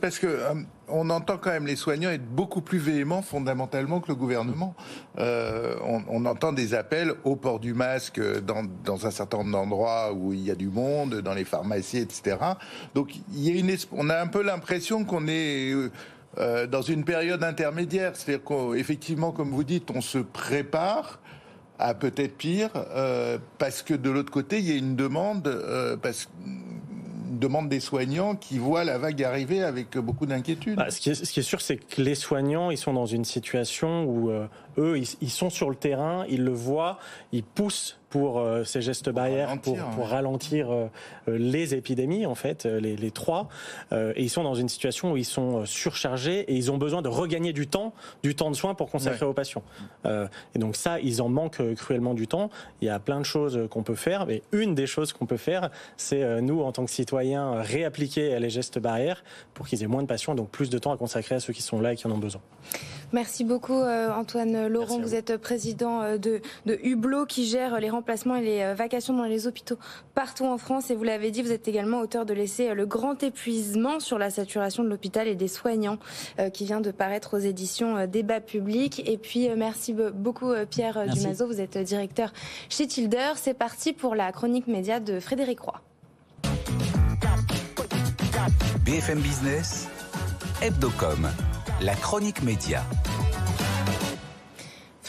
Parce 0.00 0.18
que 0.18 0.26
euh, 0.26 0.54
on 0.88 1.10
entend 1.10 1.38
quand 1.38 1.50
même 1.50 1.66
les 1.66 1.76
soignants 1.76 2.10
être 2.10 2.26
beaucoup 2.26 2.60
plus 2.60 2.78
véhéments 2.78 3.22
fondamentalement 3.22 4.00
que 4.00 4.08
le 4.08 4.14
gouvernement. 4.14 4.74
Euh, 5.18 5.74
on, 5.84 6.24
entend 6.26 6.52
des 6.52 6.74
appels 6.74 7.14
au 7.24 7.36
port 7.36 7.60
du 7.60 7.74
masque 7.74 8.20
dans, 8.42 9.06
un 9.06 9.10
certain 9.10 9.38
nombre 9.38 9.52
d'endroits 9.52 10.12
où 10.12 10.32
il 10.32 10.40
y 10.40 10.50
a 10.50 10.54
du 10.54 10.68
monde, 10.68 11.16
dans 11.22 11.34
les 11.34 11.44
pharmacies, 11.44 11.98
etc. 11.98 12.36
Donc 12.94 13.14
il 13.32 13.48
y 13.48 13.50
a 13.50 13.58
une, 13.58 13.74
on 13.92 14.10
a 14.10 14.20
un 14.20 14.26
peu 14.26 14.42
l'impression 14.42 15.04
qu'on 15.04 15.26
est 15.28 15.72
euh, 16.38 16.66
dans 16.66 16.82
une 16.82 17.04
période 17.04 17.42
intermédiaire. 17.42 18.12
C'est-à-dire 18.14 18.44
qu'effectivement, 18.44 19.32
comme 19.32 19.50
vous 19.50 19.64
dites, 19.64 19.90
on 19.90 20.00
se 20.00 20.18
prépare 20.18 21.20
à 21.78 21.94
peut-être 21.94 22.36
pire, 22.36 22.68
parce 23.56 23.82
que 23.82 23.94
de 23.94 24.10
l'autre 24.10 24.30
côté, 24.30 24.58
il 24.58 24.68
y 24.68 24.72
a 24.72 24.76
une 24.76 24.96
demande, 24.96 25.98
parce 26.02 26.28
demande 27.40 27.68
des 27.68 27.80
soignants 27.80 28.36
qui 28.36 28.58
voient 28.58 28.84
la 28.84 28.98
vague 28.98 29.22
arriver 29.22 29.62
avec 29.62 29.98
beaucoup 29.98 30.26
d'inquiétude. 30.26 30.76
Bah, 30.76 30.90
ce, 30.90 31.00
qui 31.00 31.10
est, 31.10 31.42
sûr, 31.42 31.60
c'est 31.60 31.76
que 31.76 32.00
les 32.00 32.14
soignants, 32.14 32.70
ils 32.70 32.78
sont 32.78 32.92
dans 32.92 33.06
une 33.06 33.24
situation 33.24 34.04
où 34.04 34.30
euh, 34.30 34.46
eux, 34.78 34.98
ils, 34.98 35.30
sont 35.30 35.50
sur 35.50 35.70
le 35.70 35.76
terrain, 35.76 36.24
ils 36.28 36.44
le 36.44 36.52
voient, 36.52 36.98
ils 37.32 37.42
poussent 37.42 37.99
pour 38.10 38.40
euh, 38.40 38.64
ces 38.64 38.82
gestes 38.82 39.08
barrières, 39.08 39.56
pour, 39.62 39.76
pour 39.76 40.08
ralentir 40.08 40.70
euh, 40.70 40.86
euh, 41.28 41.38
les 41.38 41.74
épidémies, 41.74 42.26
en 42.26 42.34
fait, 42.34 42.66
les, 42.66 42.96
les 42.96 43.10
trois. 43.12 43.48
et 43.92 44.22
ils 44.22 44.28
sont 44.28 44.42
dans 44.42 44.56
une 44.56 44.68
situation 44.68 45.12
où 45.12 45.16
ils 45.16 45.24
sont 45.24 45.64
surchargés 45.64 46.40
et 46.40 46.54
ils 46.54 46.70
ont 46.70 46.76
besoin 46.76 47.02
de 47.02 47.08
regagner 47.08 47.52
du 47.52 47.68
temps, 47.68 47.94
du 48.22 48.34
temps 48.34 48.50
de 48.50 48.56
soins 48.56 48.74
pour 48.74 48.90
consacrer 48.90 49.24
aux 49.24 49.32
patients. 49.32 49.62
et 50.04 50.58
donc 50.58 50.74
ça, 50.74 50.98
ils 51.00 51.22
en 51.22 51.28
manquent 51.28 51.74
cruellement 51.74 52.14
du 52.14 52.26
temps. 52.26 52.50
Il 52.80 52.86
y 52.86 52.90
a 52.90 52.98
plein 52.98 53.20
de 53.20 53.24
choses 53.24 53.68
qu'on 53.70 53.84
peut 53.84 53.94
faire, 53.94 54.26
mais 54.26 54.42
une 54.50 54.74
des 54.74 54.86
choses 54.86 55.12
qu'on 55.12 55.26
peut 55.26 55.36
faire, 55.36 55.70
c'est 55.96 56.42
nous, 56.42 56.62
en 56.62 56.72
tant 56.72 56.84
que 56.84 56.90
citoyens, 56.90 57.62
réappliquer 57.62 58.38
les 58.40 58.50
gestes 58.50 58.78
barrières 58.78 59.22
pour 59.54 59.68
qu'ils 59.68 59.82
aient 59.84 59.88
moins 59.88 60.02
de 60.02 60.08
patients, 60.08 60.34
donc 60.34 60.50
plus 60.50 60.70
de 60.70 60.78
temps 60.78 60.92
à 60.92 60.96
consacrer 60.96 61.36
à 61.36 61.40
ceux 61.40 61.52
qui 61.52 61.62
sont 61.62 61.80
là 61.80 61.92
et 61.92 61.96
qui 61.96 62.06
en 62.06 62.10
ont 62.10 62.18
besoin. 62.18 62.40
Merci 63.12 63.44
beaucoup 63.44 63.80
Antoine 63.80 64.66
Laurent. 64.68 65.00
Vous. 65.00 65.14
êtes 65.14 65.36
président 65.36 66.16
de, 66.16 66.40
de 66.66 66.78
Hublot 66.82 67.26
qui 67.26 67.46
gère 67.46 67.80
les 67.80 67.90
remplacements 67.90 67.99
et 68.36 68.40
les 68.40 68.62
euh, 68.62 68.74
vacations 68.74 69.14
dans 69.14 69.24
les 69.24 69.46
hôpitaux 69.46 69.78
partout 70.14 70.46
en 70.46 70.58
France. 70.58 70.90
Et 70.90 70.94
vous 70.94 71.04
l'avez 71.04 71.30
dit, 71.30 71.42
vous 71.42 71.52
êtes 71.52 71.68
également 71.68 72.00
auteur 72.00 72.26
de 72.26 72.34
l'essai 72.34 72.70
euh, 72.70 72.74
Le 72.74 72.86
grand 72.86 73.22
épuisement 73.22 74.00
sur 74.00 74.18
la 74.18 74.30
saturation 74.30 74.82
de 74.82 74.88
l'hôpital 74.88 75.28
et 75.28 75.34
des 75.34 75.48
soignants 75.48 75.98
euh, 76.38 76.50
qui 76.50 76.64
vient 76.64 76.80
de 76.80 76.90
paraître 76.90 77.36
aux 77.36 77.40
éditions 77.40 78.06
Débat 78.06 78.40
public. 78.40 79.02
Et 79.08 79.18
puis, 79.18 79.48
merci 79.56 79.94
beaucoup 80.14 80.52
Pierre 80.70 81.06
Dumazo. 81.06 81.46
Vous 81.46 81.60
êtes 81.60 81.78
directeur 81.78 82.32
chez 82.68 82.86
Tilder. 82.86 83.32
C'est 83.36 83.54
parti 83.54 83.92
pour 83.92 84.14
la 84.14 84.32
chronique 84.32 84.66
média 84.66 85.00
de 85.00 85.20
Frédéric 85.20 85.60
Roy. 85.60 85.80
BFM 88.84 89.20
Business, 89.20 89.88
Hebdocom, 90.62 91.28
la 91.82 91.94
chronique 91.94 92.42
média. 92.42 92.82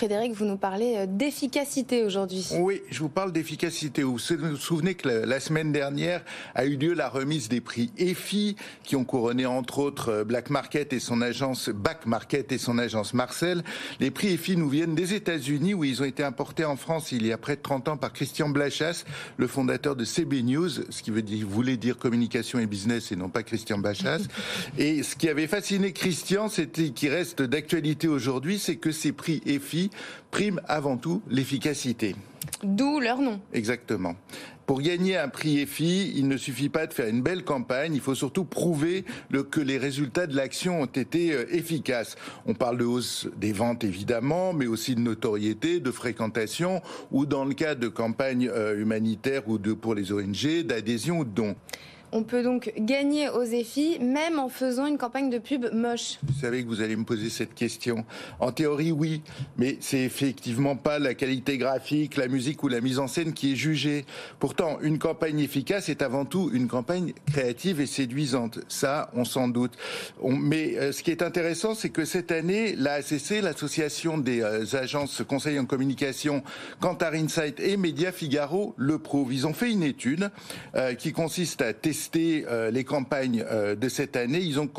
Frédéric, 0.01 0.33
vous 0.33 0.45
nous 0.45 0.57
parlez 0.57 0.95
euh, 0.97 1.05
d'efficacité 1.07 2.03
aujourd'hui. 2.03 2.47
Oui, 2.57 2.81
je 2.89 2.97
vous 3.01 3.07
parle 3.07 3.31
d'efficacité. 3.31 4.01
Vous 4.01 4.13
vous 4.13 4.57
souvenez 4.57 4.95
que 4.95 5.07
la 5.07 5.39
semaine 5.39 5.71
dernière 5.71 6.23
a 6.55 6.65
eu 6.65 6.75
lieu 6.75 6.95
la 6.95 7.07
remise 7.07 7.49
des 7.49 7.61
prix 7.61 7.91
EFI, 7.99 8.55
qui 8.83 8.95
ont 8.95 9.03
couronné 9.03 9.45
entre 9.45 9.77
autres 9.77 10.09
euh, 10.09 10.23
Black 10.23 10.49
Market 10.49 10.91
et 10.91 10.99
son 10.99 11.21
agence 11.21 11.69
Back 11.69 12.07
Market 12.07 12.51
et 12.51 12.57
son 12.57 12.79
agence 12.79 13.13
Marcel. 13.13 13.63
Les 13.99 14.09
prix 14.09 14.29
EFI 14.29 14.57
nous 14.57 14.69
viennent 14.69 14.95
des 14.95 15.13
États-Unis, 15.13 15.75
où 15.75 15.83
ils 15.83 16.01
ont 16.01 16.05
été 16.05 16.23
importés 16.23 16.65
en 16.65 16.77
France 16.77 17.11
il 17.11 17.27
y 17.27 17.31
a 17.31 17.37
près 17.37 17.55
de 17.55 17.61
30 17.61 17.89
ans 17.89 17.97
par 17.97 18.11
Christian 18.11 18.49
Blachas, 18.49 19.03
le 19.37 19.45
fondateur 19.45 19.95
de 19.95 20.03
CB 20.03 20.41
News, 20.41 20.69
ce 20.89 21.03
qui 21.03 21.11
veut 21.11 21.21
dire, 21.21 21.45
voulait 21.47 21.77
dire 21.77 21.99
communication 21.99 22.57
et 22.57 22.65
business 22.65 23.11
et 23.11 23.15
non 23.15 23.29
pas 23.29 23.43
Christian 23.43 23.77
Blachas. 23.77 24.21
et 24.79 25.03
ce 25.03 25.15
qui 25.15 25.29
avait 25.29 25.45
fasciné 25.45 25.93
Christian, 25.93 26.49
c'était 26.49 26.89
qui 26.89 27.07
reste 27.07 27.43
d'actualité 27.43 28.07
aujourd'hui, 28.07 28.57
c'est 28.57 28.77
que 28.77 28.91
ces 28.91 29.11
prix 29.11 29.43
EFI 29.45 29.90
prime 30.31 30.61
avant 30.67 30.97
tout 30.97 31.21
l'efficacité. 31.29 32.15
D'où 32.63 32.99
leur 32.99 33.19
nom. 33.19 33.39
Exactement. 33.53 34.15
Pour 34.65 34.81
gagner 34.81 35.17
un 35.17 35.27
prix 35.27 35.59
EFI, 35.59 36.13
il 36.15 36.27
ne 36.29 36.37
suffit 36.37 36.69
pas 36.69 36.87
de 36.87 36.93
faire 36.93 37.07
une 37.07 37.21
belle 37.21 37.43
campagne, 37.43 37.93
il 37.93 37.99
faut 37.99 38.15
surtout 38.15 38.45
prouver 38.45 39.03
que 39.49 39.59
les 39.59 39.77
résultats 39.77 40.27
de 40.27 40.35
l'action 40.35 40.81
ont 40.81 40.85
été 40.85 41.33
euh, 41.33 41.45
efficaces. 41.53 42.15
On 42.45 42.53
parle 42.53 42.77
de 42.77 42.85
hausse 42.85 43.27
des 43.35 43.51
ventes 43.51 43.83
évidemment, 43.83 44.53
mais 44.53 44.67
aussi 44.67 44.95
de 44.95 45.01
notoriété, 45.01 45.81
de 45.81 45.91
fréquentation, 45.91 46.81
ou 47.11 47.25
dans 47.25 47.43
le 47.43 47.53
cas 47.53 47.75
de 47.75 47.89
campagnes 47.89 48.49
euh, 48.49 48.79
humanitaires 48.79 49.43
ou 49.47 49.57
de, 49.57 49.73
pour 49.73 49.93
les 49.93 50.13
ONG, 50.13 50.63
d'adhésion 50.63 51.19
ou 51.19 51.25
de 51.25 51.31
dons. 51.31 51.55
On 52.13 52.23
peut 52.23 52.43
donc 52.43 52.73
gagner 52.77 53.29
aux 53.29 53.43
EFI 53.43 53.99
même 53.99 54.37
en 54.37 54.49
faisant 54.49 54.85
une 54.85 54.97
campagne 54.97 55.29
de 55.29 55.37
pub 55.37 55.67
moche. 55.71 56.19
Vous 56.23 56.41
savez 56.41 56.61
que 56.61 56.67
vous 56.67 56.81
allez 56.81 56.97
me 56.97 57.05
poser 57.05 57.29
cette 57.29 57.53
question. 57.53 58.03
En 58.41 58.51
théorie, 58.51 58.91
oui, 58.91 59.21
mais 59.57 59.77
c'est 59.79 60.01
effectivement 60.01 60.75
pas 60.75 60.99
la 60.99 61.13
qualité 61.13 61.57
graphique, 61.57 62.17
la 62.17 62.27
musique 62.27 62.63
ou 62.63 62.67
la 62.67 62.81
mise 62.81 62.99
en 62.99 63.07
scène 63.07 63.31
qui 63.31 63.53
est 63.53 63.55
jugée. 63.55 64.05
Pourtant, 64.39 64.77
une 64.81 64.99
campagne 64.99 65.39
efficace 65.39 65.87
est 65.87 66.01
avant 66.01 66.25
tout 66.25 66.51
une 66.53 66.67
campagne 66.67 67.13
créative 67.31 67.79
et 67.79 67.85
séduisante. 67.85 68.59
Ça, 68.67 69.09
on 69.13 69.23
s'en 69.23 69.47
doute. 69.47 69.77
Mais 70.21 70.77
euh, 70.77 70.91
ce 70.91 71.03
qui 71.03 71.11
est 71.11 71.21
intéressant, 71.21 71.75
c'est 71.75 71.91
que 71.91 72.03
cette 72.03 72.33
année, 72.33 72.75
l'ACC, 72.75 73.41
l'association 73.41 74.17
des 74.17 74.41
euh, 74.41 74.65
agences 74.73 75.23
conseils 75.25 75.59
en 75.59 75.65
communication, 75.65 76.43
Kantar 76.81 77.13
Insight 77.13 77.61
et 77.61 77.77
Média 77.77 78.11
Figaro 78.11 78.73
le 78.75 78.99
prouvent. 78.99 79.33
Ils 79.33 79.47
ont 79.47 79.53
fait 79.53 79.71
une 79.71 79.83
étude 79.83 80.29
euh, 80.75 80.93
qui 80.93 81.13
consiste 81.13 81.61
à 81.61 81.71
tester 81.71 82.00
euh, 82.15 82.71
les 82.71 82.83
campagnes 82.83 83.45
euh, 83.49 83.75
de 83.75 83.89
cette 83.89 84.15
année. 84.15 84.39
Ils 84.39 84.59
ont 84.59 84.69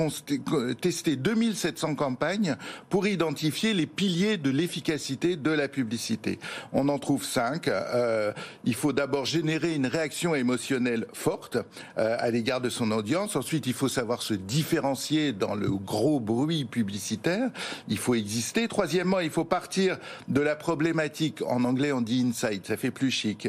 testé 0.81 1.17
2700 1.17 1.95
campagnes 1.95 2.57
pour 2.89 3.07
identifier 3.07 3.75
les 3.75 3.87
piliers 3.87 4.37
de 4.37 4.51
l'efficacité 4.51 5.37
de 5.37 5.51
la 5.51 5.69
publicité. 5.69 6.39
On 6.73 6.89
en 6.89 6.99
trouve 6.99 7.25
cinq. 7.25 7.69
Euh, 7.69 8.33
il 8.65 8.75
faut 8.75 8.93
d'abord 8.93 9.25
générer 9.25 9.75
une 9.75 9.87
réaction 9.87 10.35
émotionnelle 10.35 11.07
forte 11.13 11.59
à 11.97 12.31
l'égard 12.31 12.61
de 12.61 12.69
son 12.69 12.91
audience. 12.91 13.37
Ensuite, 13.37 13.67
il 13.67 13.73
faut 13.73 13.89
savoir 13.89 14.23
se 14.23 14.35
différencier 14.35 15.33
dans 15.33 15.55
le 15.55 15.69
gros 15.71 16.21
bruit 16.21 16.65
publicitaire. 16.65 17.51
Il 17.89 17.99
faut 17.99 18.15
exister. 18.15 18.69
Troisièmement, 18.69 19.21
il 19.21 19.31
faut 19.31 19.45
partir 19.45 19.99
de 20.29 20.41
la 20.41 20.57
problématique, 20.57 21.43
en 21.43 21.65
anglais 21.65 21.93
on 21.93 22.01
dit 22.01 22.25
insight, 22.27 22.67
ça 22.67 22.77
fait 22.77 22.91
plus 22.91 23.11
chic, 23.11 23.49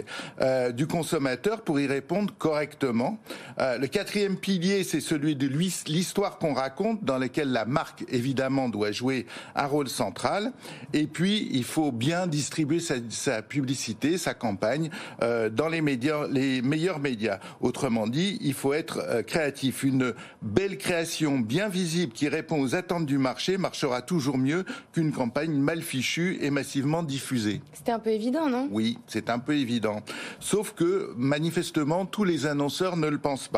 du 0.74 0.88
consommateur 0.88 1.62
pour 1.62 1.80
y 1.80 1.88
répondre 1.88 2.34
correctement. 2.38 3.20
Euh, 3.64 3.78
le 3.78 3.88
quatrième 3.88 4.36
pilier, 4.36 4.84
c'est 4.84 5.00
celui 5.00 5.38
de 5.38 5.48
l'histoire 5.48 6.38
qu'on 6.38 6.54
raconte, 6.54 7.04
dans 7.04 7.18
laquelle 7.18 7.52
la 7.52 7.64
marque, 7.64 8.04
évidemment, 8.10 8.68
doit 8.68 8.92
jouer 8.92 9.26
un 9.56 9.66
rôle 9.66 9.88
central. 9.88 10.52
Et 10.92 11.08
puis, 11.08 11.48
il 11.52 11.64
faut 11.64 11.94
bien 11.94 12.28
distribuer 12.28 12.80
sa, 12.82 13.42
publicité, 13.42 14.18
sa 14.18 14.34
campagne, 14.34 14.90
euh, 15.22 15.50
dans 15.50 15.70
les 15.70 15.82
médias, 15.82 16.28
les 16.28 16.62
meilleurs 16.62 17.00
médias. 17.00 17.40
Autrement 17.62 18.08
dit, 18.08 18.38
il 18.42 18.54
faut 18.54 18.74
être 18.74 19.00
euh, 19.08 19.22
créatif. 19.22 19.84
Une 19.84 20.14
belle 20.42 20.78
création 20.78 21.40
bien 21.40 21.70
visible 21.70 22.12
qui 22.12 22.28
répond 22.28 22.62
aux 22.62 22.76
attentes 22.76 23.06
du 23.06 23.18
marché 23.18 23.58
marchera 23.58 24.02
toujours 24.02 24.38
mieux 24.38 24.66
qu'une 24.92 25.14
campagne 25.14 25.54
mal 25.54 25.82
fichue 25.82 26.38
et 26.42 26.50
massivement 26.50 27.02
diffusée. 27.02 27.62
C'était 27.72 27.94
un 27.94 28.00
peu 28.00 28.10
évident, 28.10 28.50
non? 28.50 28.68
Oui, 28.72 28.98
c'est 29.08 29.30
un 29.30 29.40
peu 29.40 29.56
évident. 29.56 30.02
Sauf 30.42 30.74
que, 30.74 31.14
manifestement, 31.16 32.06
tous 32.06 32.26
les 32.26 32.46
annonceurs 32.46 32.98
ne 32.98 33.08
le 33.08 33.20
pensent 33.20 33.48
pas. 33.48 33.53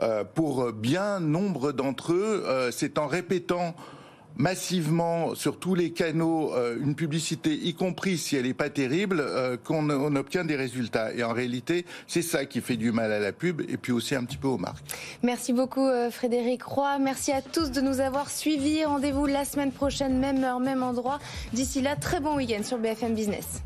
Euh, 0.00 0.24
pour 0.24 0.72
bien 0.72 1.20
nombre 1.20 1.72
d'entre 1.72 2.12
eux, 2.12 2.44
euh, 2.46 2.70
c'est 2.72 2.98
en 2.98 3.06
répétant 3.06 3.74
massivement 4.38 5.34
sur 5.34 5.58
tous 5.58 5.74
les 5.74 5.92
canaux 5.92 6.52
euh, 6.54 6.76
une 6.78 6.94
publicité, 6.94 7.54
y 7.54 7.72
compris 7.72 8.18
si 8.18 8.36
elle 8.36 8.44
n'est 8.44 8.52
pas 8.52 8.68
terrible, 8.68 9.24
qu'on 9.64 9.88
obtient 10.14 10.44
des 10.44 10.56
résultats. 10.56 11.14
Et 11.14 11.24
en 11.24 11.32
réalité, 11.32 11.86
c'est 12.06 12.20
ça 12.20 12.44
qui 12.44 12.60
fait 12.60 12.76
du 12.76 12.92
mal 12.92 13.12
à 13.12 13.18
la 13.18 13.32
pub 13.32 13.62
et 13.62 13.78
puis 13.78 13.92
aussi 13.92 14.14
un 14.14 14.24
petit 14.24 14.36
peu 14.36 14.48
aux 14.48 14.58
marques. 14.58 14.84
Merci 15.22 15.54
beaucoup 15.54 15.88
Frédéric 16.10 16.62
Roy. 16.64 16.98
Merci 16.98 17.32
à 17.32 17.40
tous 17.40 17.70
de 17.70 17.80
nous 17.80 18.00
avoir 18.00 18.28
suivis. 18.28 18.84
Rendez-vous 18.84 19.24
la 19.24 19.46
semaine 19.46 19.72
prochaine, 19.72 20.18
même 20.18 20.44
heure, 20.44 20.60
même 20.60 20.82
endroit. 20.82 21.18
D'ici 21.54 21.80
là, 21.80 21.96
très 21.96 22.20
bon 22.20 22.36
week-end 22.36 22.62
sur 22.62 22.76
BFM 22.76 23.14
Business. 23.14 23.62